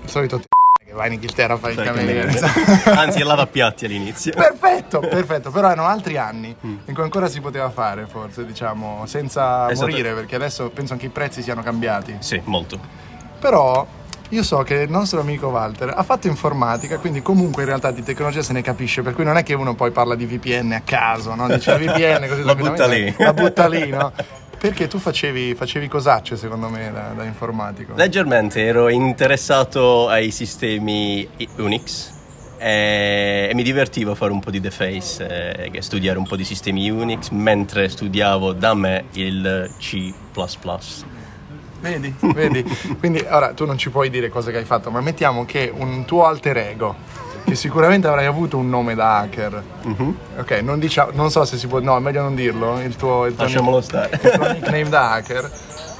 Solito 0.08 0.38
t- 0.38 0.46
che 0.86 0.92
va 0.92 1.06
in 1.06 1.14
Inghilterra 1.14 1.54
a 1.54 1.56
fare 1.56 1.72
il 1.74 1.82
cameriere. 1.82 2.38
Anzi, 2.94 3.22
lavapiatti 3.22 3.84
all'inizio. 3.86 4.32
Perfetto, 4.32 5.00
perfetto, 5.00 5.50
però 5.50 5.70
erano 5.70 5.88
altri 5.88 6.16
anni 6.16 6.54
in 6.60 6.94
cui 6.94 7.02
ancora 7.02 7.28
si 7.28 7.40
poteva 7.40 7.70
fare, 7.70 8.06
forse, 8.06 8.44
diciamo, 8.46 9.04
senza 9.06 9.70
Esatto. 9.70 9.88
morire, 9.88 10.12
perché 10.14 10.36
adesso 10.36 10.70
penso 10.70 10.92
anche 10.92 11.06
i 11.06 11.10
prezzi 11.10 11.42
siano 11.42 11.62
cambiati. 11.62 12.16
Sì, 12.20 12.40
molto. 12.44 12.78
Però 13.38 13.86
io 14.30 14.42
so 14.42 14.62
che 14.62 14.74
il 14.74 14.90
nostro 14.90 15.20
amico 15.20 15.48
Walter 15.48 15.92
ha 15.96 16.02
fatto 16.02 16.26
informatica, 16.26 16.98
quindi 16.98 17.22
comunque 17.22 17.62
in 17.62 17.68
realtà 17.68 17.90
di 17.92 18.02
tecnologia 18.02 18.42
se 18.42 18.52
ne 18.52 18.62
capisce, 18.62 19.02
per 19.02 19.14
cui 19.14 19.24
non 19.24 19.36
è 19.36 19.42
che 19.42 19.54
uno 19.54 19.74
poi 19.74 19.90
parla 19.92 20.14
di 20.16 20.26
VPN 20.26 20.72
a 20.72 20.80
caso, 20.84 21.34
no? 21.34 21.46
Dice 21.48 21.70
la 21.78 21.78
VPN 21.78 22.28
così 22.28 22.42
La 22.42 22.54
butta 22.54 22.86
lì. 22.86 23.14
La 23.18 23.32
butta 23.32 23.68
lì, 23.68 23.88
no? 23.88 24.12
Perché 24.58 24.88
tu 24.88 24.98
facevi, 24.98 25.54
facevi 25.54 25.86
cosacce 25.88 26.36
secondo 26.36 26.68
me 26.68 26.90
da, 26.92 27.12
da 27.14 27.24
informatico. 27.24 27.94
Leggermente 27.94 28.64
ero 28.64 28.88
interessato 28.88 30.08
ai 30.08 30.30
sistemi 30.30 31.28
Unix 31.56 32.14
e, 32.58 33.48
e 33.50 33.54
mi 33.54 33.62
divertiva 33.62 34.14
fare 34.14 34.32
un 34.32 34.40
po' 34.40 34.50
di 34.50 34.60
deface 34.60 35.70
e 35.70 35.82
studiare 35.82 36.18
un 36.18 36.26
po' 36.26 36.36
di 36.36 36.44
sistemi 36.44 36.88
Unix 36.88 37.28
mentre 37.30 37.88
studiavo 37.88 38.52
da 38.52 38.74
me 38.74 39.04
il 39.12 39.74
C++. 39.78 40.12
Vedi, 41.80 42.14
vedi. 42.20 42.64
Quindi 42.98 43.24
ora 43.28 43.52
tu 43.52 43.66
non 43.66 43.76
ci 43.78 43.90
puoi 43.90 44.10
dire 44.10 44.28
cosa 44.28 44.50
che 44.50 44.56
hai 44.56 44.64
fatto, 44.64 44.90
ma 44.90 45.00
mettiamo 45.00 45.44
che 45.44 45.70
un 45.72 46.04
tuo 46.04 46.24
alter 46.24 46.56
ego, 46.56 46.96
che 47.46 47.54
sicuramente 47.54 48.06
avrai 48.08 48.26
avuto 48.26 48.58
un 48.58 48.68
nome 48.68 48.94
da 48.94 49.18
hacker. 49.18 49.62
Ok, 50.38 50.50
non, 50.62 50.78
dicia- 50.78 51.08
non 51.12 51.30
so 51.30 51.44
se 51.44 51.56
si 51.56 51.66
può, 51.68 51.78
no, 51.80 51.96
è 51.96 52.00
meglio 52.00 52.22
non 52.22 52.34
dirlo, 52.34 52.80
il 52.80 52.96
tuo, 52.96 53.24
il 53.26 53.34
tuo 53.34 53.44
Lasciamolo 53.44 53.80
stare. 53.80 54.18
il 54.22 54.30
tuo 54.30 54.52
nickname 54.52 54.88
da 54.88 55.12
hacker. 55.12 55.50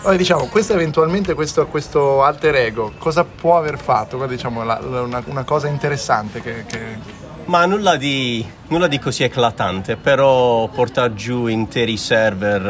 Poi 0.02 0.16
diciamo, 0.16 0.46
questo 0.46 0.72
eventualmente, 0.74 1.35
questo, 1.35 1.66
questo 1.66 2.22
alter 2.22 2.54
ego, 2.56 2.92
cosa 2.98 3.24
può 3.24 3.56
aver 3.56 3.78
fatto? 3.78 4.16
Qual 4.16 4.28
è, 4.28 4.32
diciamo, 4.32 4.62
la- 4.64 4.80
la- 4.80 5.00
una, 5.02 5.22
una 5.26 5.44
cosa 5.44 5.68
interessante 5.68 6.40
che... 6.42 6.64
che- 6.66 6.98
Ma 7.46 7.64
nulla 7.66 7.96
di, 7.96 8.44
nulla 8.68 8.87
di 8.88 8.98
così 8.98 9.22
eclatante, 9.22 9.96
però 9.96 10.66
portare 10.68 11.14
giù 11.14 11.46
interi 11.46 11.96
server 11.96 12.66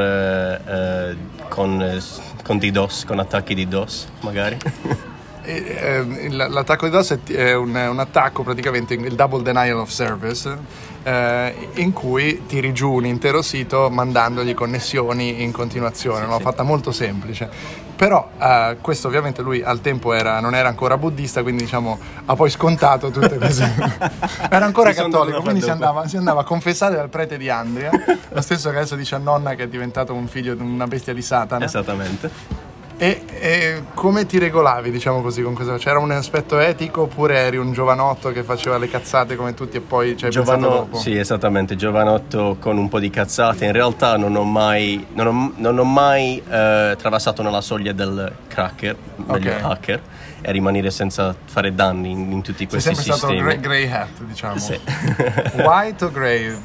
eh, 0.66 1.10
eh, 1.10 1.16
con, 1.48 1.80
eh, 1.82 1.98
con 2.44 2.58
DDoS, 2.58 3.04
con 3.06 3.18
attacchi 3.18 3.54
di 3.54 3.66
DOS 3.68 4.06
magari. 4.20 4.56
Eh, 5.46 5.64
eh, 5.78 5.98
il- 6.26 6.36
l'attacco 6.36 6.86
di 6.86 6.90
DOS 6.90 7.18
è, 7.28 7.54
un, 7.54 7.72
un 7.74 7.98
attacco 8.00 8.42
praticamente, 8.42 8.94
il 8.94 9.14
double 9.14 9.42
denial 9.42 9.78
of 9.78 9.90
service, 9.90 10.58
eh, 11.04 11.68
in 11.74 11.92
cui 11.92 12.46
tiri 12.46 12.72
giù 12.72 12.94
un 12.94 13.06
intero 13.06 13.42
sito 13.42 13.88
mandandogli 13.88 14.54
connessioni 14.54 15.42
in 15.44 15.52
continuazione, 15.52 16.26
l'ho 16.26 16.40
fatta 16.40 16.64
molto 16.64 16.90
semplice. 16.90 17.84
Però 17.94 18.28
eh, 18.38 18.76
questo 18.80 19.06
ovviamente 19.06 19.40
lui 19.40 19.62
al 19.62 19.80
tempo 19.80 20.12
era, 20.12 20.40
non 20.40 20.54
era 20.56 20.68
ancora 20.68 20.98
buddista, 20.98 21.42
quindi 21.42 21.62
diciamo 21.62 21.96
ha 22.26 22.34
poi 22.34 22.50
scontato 22.50 23.10
tutte 23.10 23.38
queste... 23.38 23.72
era 24.50 24.66
ancora 24.66 24.88
Mi 24.90 24.96
cattolico, 24.96 25.40
quindi 25.42 25.62
si 25.62 25.70
andava, 25.70 26.08
si 26.08 26.16
andava 26.16 26.40
a 26.40 26.44
confessare 26.44 26.96
dal 26.96 27.08
prete 27.08 27.38
di 27.38 27.48
Andria, 27.48 27.90
lo 28.30 28.40
stesso 28.42 28.68
che 28.70 28.78
adesso 28.78 28.96
dice 28.96 29.14
a 29.14 29.18
nonna 29.18 29.54
che 29.54 29.62
è 29.62 29.68
diventato 29.68 30.12
un 30.12 30.26
figlio 30.26 30.54
di 30.54 30.62
una 30.62 30.88
bestia 30.88 31.14
di 31.14 31.22
Satana. 31.22 31.64
Esattamente. 31.64 32.65
E, 32.98 33.24
e 33.28 33.82
come 33.92 34.24
ti 34.24 34.38
regolavi, 34.38 34.90
diciamo 34.90 35.20
così, 35.20 35.42
con 35.42 35.52
questo? 35.52 35.74
C'era 35.74 35.98
un 35.98 36.10
aspetto 36.12 36.58
etico 36.58 37.02
oppure 37.02 37.36
eri 37.36 37.58
un 37.58 37.72
giovanotto 37.74 38.32
che 38.32 38.42
faceva 38.42 38.78
le 38.78 38.88
cazzate 38.88 39.36
come 39.36 39.52
tutti 39.52 39.76
e 39.76 39.80
poi 39.80 40.16
ci 40.16 40.24
hai 40.24 40.30
Giovano- 40.30 40.68
dopo? 40.68 40.96
sì, 40.96 41.14
esattamente, 41.14 41.76
giovanotto 41.76 42.56
con 42.58 42.78
un 42.78 42.88
po' 42.88 42.98
di 42.98 43.10
cazzate. 43.10 43.66
In 43.66 43.72
realtà 43.72 44.16
non 44.16 44.34
ho 44.34 44.44
mai, 44.44 45.06
non 45.12 45.26
ho, 45.26 45.52
non 45.56 45.78
ho 45.78 45.84
mai 45.84 46.42
eh, 46.48 46.94
travasato 46.96 47.42
nella 47.42 47.60
soglia 47.60 47.92
del 47.92 48.32
cracker, 48.48 48.96
meglio 49.26 49.50
Ok. 49.52 49.62
hacker, 49.62 50.02
e 50.40 50.52
rimanere 50.52 50.90
senza 50.90 51.34
fare 51.44 51.74
danni 51.74 52.10
in, 52.12 52.32
in 52.32 52.40
tutti 52.40 52.58
Sei 52.60 52.66
questi 52.66 52.94
sempre 52.94 53.12
stato 53.12 53.32
sistemi. 53.34 53.42
grey, 53.58 53.60
grey 53.60 53.90
hat, 53.92 54.20
diciamo. 54.22 54.56
Sì. 54.58 54.80
White 55.56 56.04
o 56.06 56.10
grey? 56.10 56.58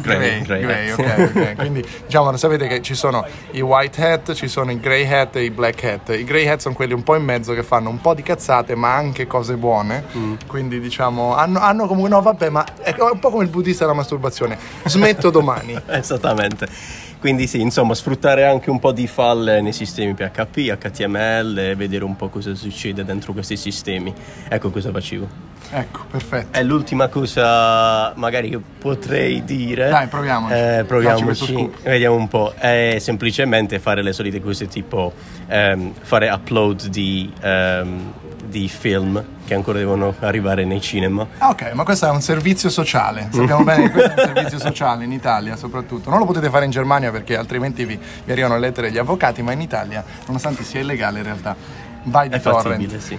Grey, 0.00 0.42
grey 0.42 0.62
grey, 0.62 0.90
hat. 0.90 0.98
ok, 0.98 1.30
ok. 1.34 1.54
Quindi 1.62 1.84
diciamo, 2.04 2.36
sapete 2.36 2.66
che 2.66 2.82
ci 2.82 2.94
sono 2.94 3.26
i 3.52 3.60
white 3.60 4.02
hat, 4.04 4.32
ci 4.32 4.48
sono 4.48 4.70
i 4.70 4.80
grey 4.80 5.06
hat 5.10 5.36
e 5.36 5.44
i 5.44 5.50
black 5.50 5.84
hat. 5.84 6.08
I 6.10 6.24
grey 6.24 6.46
hat 6.46 6.60
sono 6.60 6.74
quelli 6.74 6.92
un 6.92 7.02
po' 7.02 7.14
in 7.16 7.24
mezzo 7.24 7.54
che 7.54 7.62
fanno 7.62 7.88
un 7.88 8.00
po' 8.00 8.14
di 8.14 8.22
cazzate 8.22 8.74
ma 8.74 8.94
anche 8.94 9.26
cose 9.26 9.56
buone. 9.56 10.04
Mm. 10.16 10.34
Quindi 10.46 10.80
diciamo, 10.80 11.34
hanno, 11.34 11.58
hanno 11.58 11.86
comunque, 11.86 12.10
no 12.10 12.20
vabbè, 12.20 12.48
ma 12.48 12.64
è 12.80 12.94
un 12.98 13.18
po' 13.18 13.30
come 13.30 13.44
il 13.44 13.50
buddista 13.50 13.84
della 13.84 13.96
masturbazione. 13.96 14.58
Smetto 14.84 15.30
domani. 15.30 15.80
Esattamente. 15.86 17.10
Quindi 17.22 17.46
sì, 17.46 17.60
insomma, 17.60 17.94
sfruttare 17.94 18.44
anche 18.44 18.68
un 18.68 18.80
po' 18.80 18.90
di 18.90 19.06
falle 19.06 19.60
nei 19.60 19.72
sistemi 19.72 20.12
PHP, 20.12 20.76
HTML 20.76 21.56
e 21.56 21.76
vedere 21.76 22.02
un 22.02 22.16
po' 22.16 22.28
cosa 22.28 22.52
succede 22.56 23.04
dentro 23.04 23.32
questi 23.32 23.56
sistemi. 23.56 24.12
Ecco 24.48 24.70
cosa 24.70 24.90
facevo. 24.90 25.28
Ecco, 25.70 26.00
perfetto. 26.10 26.58
E 26.58 26.64
l'ultima 26.64 27.06
cosa 27.06 28.12
magari 28.16 28.50
che 28.50 28.58
potrei 28.58 29.44
dire... 29.44 29.88
Dai, 29.88 30.08
proviamo. 30.08 30.50
Eh, 30.50 30.82
proviamoci, 30.84 31.70
vediamo 31.84 32.16
un 32.16 32.26
po'. 32.26 32.54
È 32.58 32.96
semplicemente 32.98 33.78
fare 33.78 34.02
le 34.02 34.12
solite 34.12 34.40
cose 34.40 34.66
tipo 34.66 35.12
ehm, 35.46 35.92
fare 36.02 36.28
upload 36.28 36.88
di, 36.88 37.32
ehm, 37.40 38.12
di 38.52 38.68
film 38.68 39.24
che 39.46 39.54
ancora 39.54 39.78
devono 39.78 40.14
arrivare 40.20 40.64
nei 40.64 40.80
cinema. 40.80 41.26
Ah, 41.38 41.48
ok, 41.48 41.72
ma 41.72 41.82
questo 41.84 42.06
è 42.06 42.10
un 42.10 42.20
servizio 42.20 42.68
sociale. 42.68 43.28
Sappiamo 43.32 43.64
bene 43.64 43.84
che 43.84 43.90
questo 43.90 44.10
è 44.10 44.24
un 44.26 44.34
servizio 44.34 44.58
sociale 44.58 45.04
in 45.04 45.12
Italia, 45.12 45.56
soprattutto. 45.56 46.10
Non 46.10 46.18
lo 46.18 46.26
potete 46.26 46.50
fare 46.50 46.66
in 46.66 46.70
Germania 46.70 47.10
perché 47.10 47.36
altrimenti 47.36 47.84
vi, 47.86 47.98
vi 48.24 48.30
arrivano 48.30 48.54
le 48.54 48.60
lettere 48.60 48.88
degli 48.88 48.98
avvocati, 48.98 49.42
ma 49.42 49.52
in 49.52 49.62
Italia, 49.62 50.04
nonostante 50.26 50.62
sia 50.62 50.80
illegale, 50.80 51.18
in 51.18 51.24
realtà 51.24 51.56
vai 52.04 52.28
di 52.28 52.36
È 52.36 52.40
torrent. 52.40 52.96
sì. 52.98 53.18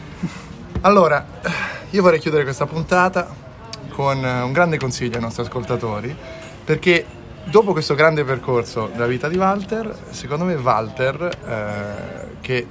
Allora, 0.81 1.25
io 1.89 2.01
vorrei 2.01 2.19
chiudere 2.19 2.43
questa 2.43 2.65
puntata 2.67 3.27
con 3.89 4.23
eh, 4.23 4.41
un 4.41 4.51
grande 4.51 4.77
consiglio 4.77 5.15
ai 5.15 5.21
nostri 5.21 5.43
ascoltatori, 5.43 6.15
perché 6.63 7.05
dopo 7.45 7.71
questo 7.71 7.95
grande 7.95 8.23
percorso 8.23 8.89
della 8.91 9.07
vita 9.07 9.27
di 9.27 9.37
Walter, 9.37 9.95
secondo 10.11 10.45
me 10.45 10.53
Walter, 10.55 11.37
eh, 11.47 12.37
che 12.41 12.67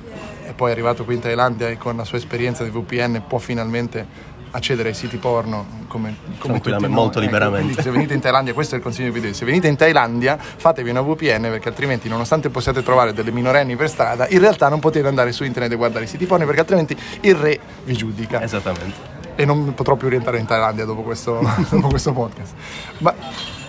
è 0.53 0.55
poi 0.55 0.71
arrivato 0.71 1.05
qui 1.05 1.15
in 1.15 1.21
Thailandia 1.21 1.69
e 1.69 1.77
con 1.77 1.97
la 1.97 2.05
sua 2.05 2.19
esperienza 2.19 2.63
di 2.63 2.71
VPN 2.71 3.25
può 3.27 3.39
finalmente 3.39 4.31
accedere 4.55 4.91
ai 4.91 4.95
siti 4.95 5.17
porno 5.17 5.67
come, 5.89 6.15
come 6.39 6.61
tutti 6.61 6.79
noi. 6.79 6.91
molto 6.91 7.19
Ecco, 7.19 7.27
liberamente. 7.27 7.65
quindi 7.65 7.83
se 7.83 7.91
venite 7.91 8.15
in 8.15 8.21
Thailandia, 8.21 8.53
questo 8.53 8.75
è 8.75 8.79
il 8.79 8.85
consiglio 8.85 9.11
che 9.11 9.19
vi 9.19 9.29
do. 9.29 9.35
Se 9.35 9.45
venite 9.47 9.67
in 9.67 9.77
Thailandia, 9.77 10.37
fatevi 10.39 10.91
una 10.91 11.01
VPN 11.01 11.43
perché 11.43 11.69
altrimenti, 11.69 12.09
nonostante 12.09 12.51
possiate 12.51 12.83
trovare 12.83 13.15
delle 13.15 13.31
minorenni 13.33 13.77
per 13.77 13.89
strada, 13.89 14.29
in 14.29 14.41
realtà 14.41 14.69
non 14.69 14.79
potete 14.79 15.09
andare 15.09 15.33
su 15.33 15.45
internet 15.45 15.73
e 15.73 15.77
guardare 15.77 16.05
i 16.05 16.09
siti 16.09 16.27
porno 16.27 16.45
perché 16.45 16.61
altrimenti 16.61 16.97
il 17.23 17.35
re 17.35 17.59
vi 17.85 17.95
giudica 17.95 18.43
Esattamente. 18.43 19.21
e 19.35 19.45
non 19.47 19.73
potrò 19.75 19.97
più 19.97 20.09
rientrare 20.09 20.39
in 20.39 20.45
Thailandia 20.45 20.85
dopo 20.85 21.01
questo, 21.01 21.41
dopo 21.71 21.89
questo 21.89 22.13
podcast. 22.13 22.53
Ma 22.99 23.15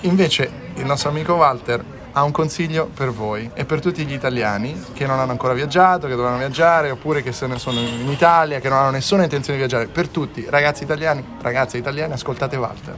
invece 0.02 0.52
il 0.76 0.86
nostro 0.86 1.10
amico 1.10 1.34
Walter 1.36 1.84
ha 2.14 2.24
un 2.24 2.32
consiglio 2.32 2.90
per 2.94 3.12
voi 3.12 3.50
e 3.54 3.66
per 3.66 3.82
tutti 3.82 4.06
gli 4.06 4.14
italiani 4.14 4.80
che 4.94 5.06
non 5.08 5.20
hanno 5.20 5.32
ancora 5.32 5.54
viaggiato, 5.54 6.08
che 6.08 6.16
dovranno 6.16 6.38
viaggiare 6.38 6.92
oppure 6.92 7.24
che 7.24 7.32
se 7.32 7.48
ne 7.48 7.58
sono 7.58 7.80
in 7.80 8.10
Italia, 8.10 8.60
che 8.60 8.70
non 8.70 8.78
hanno 8.78 8.92
nessuna 8.92 9.24
intenzione 9.24 9.60
di 9.60 9.66
viaggiare. 9.66 9.90
Per 9.90 10.08
tutti, 10.10 10.46
ragazzi 10.48 10.84
italiani, 10.84 11.24
ragazze 11.42 11.78
italiane, 11.78 12.14
ascoltate 12.14 12.56
Walter. 12.56 12.96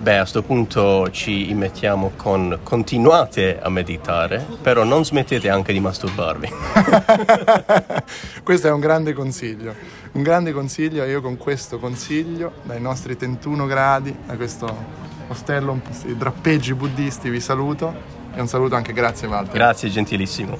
Beh, 0.00 0.14
a 0.14 0.20
questo 0.20 0.42
punto 0.42 1.10
ci 1.10 1.50
immettiamo 1.50 2.12
con 2.14 2.60
continuate 2.62 3.58
a 3.60 3.68
meditare, 3.68 4.46
però 4.62 4.84
non 4.84 5.04
smettete 5.04 5.50
anche 5.50 5.72
di 5.72 5.80
masturbarvi. 5.80 6.48
questo 8.44 8.68
è 8.68 8.70
un 8.70 8.78
grande 8.78 9.12
consiglio, 9.12 9.74
un 10.12 10.22
grande 10.22 10.52
consiglio 10.52 11.02
e 11.02 11.10
io 11.10 11.20
con 11.20 11.36
questo 11.36 11.80
consiglio, 11.80 12.52
dai 12.62 12.80
nostri 12.80 13.16
31 13.16 13.66
gradi, 13.66 14.16
da 14.24 14.36
questo 14.36 14.72
ostello, 15.26 15.80
questi 15.84 16.16
drappeggi 16.16 16.74
buddisti, 16.74 17.28
vi 17.28 17.40
saluto 17.40 18.17
e 18.38 18.40
un 18.40 18.46
saluto 18.46 18.76
anche 18.76 18.92
grazie 18.92 19.26
Walter. 19.26 19.52
Grazie, 19.52 19.90
gentilissimo. 19.90 20.56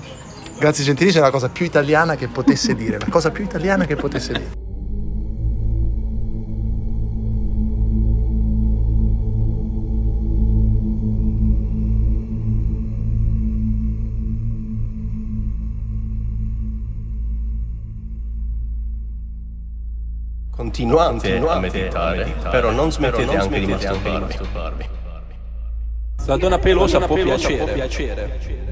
Grazie 0.58 0.82
gentilissimo, 0.82 1.22
è 1.22 1.26
la 1.26 1.32
cosa 1.32 1.48
più 1.48 1.64
italiana 1.64 2.16
che 2.16 2.26
potesse 2.26 2.74
dire, 2.74 2.98
la 2.98 3.06
cosa 3.08 3.30
più 3.30 3.44
italiana 3.44 3.86
che 3.86 3.94
potesse 3.94 4.32
dire. 4.32 4.66
Continuate, 20.50 21.38
a 21.38 21.58
meditare, 21.60 22.34
però 22.50 22.72
non 22.72 22.90
smettete 22.90 23.36
anche 23.36 23.60
di 23.60 23.66
masturbarvi. 23.66 24.96
La 26.28 26.36
donna 26.36 26.58
pelosa 26.58 27.00
può 27.00 27.16
piacere. 27.16 28.67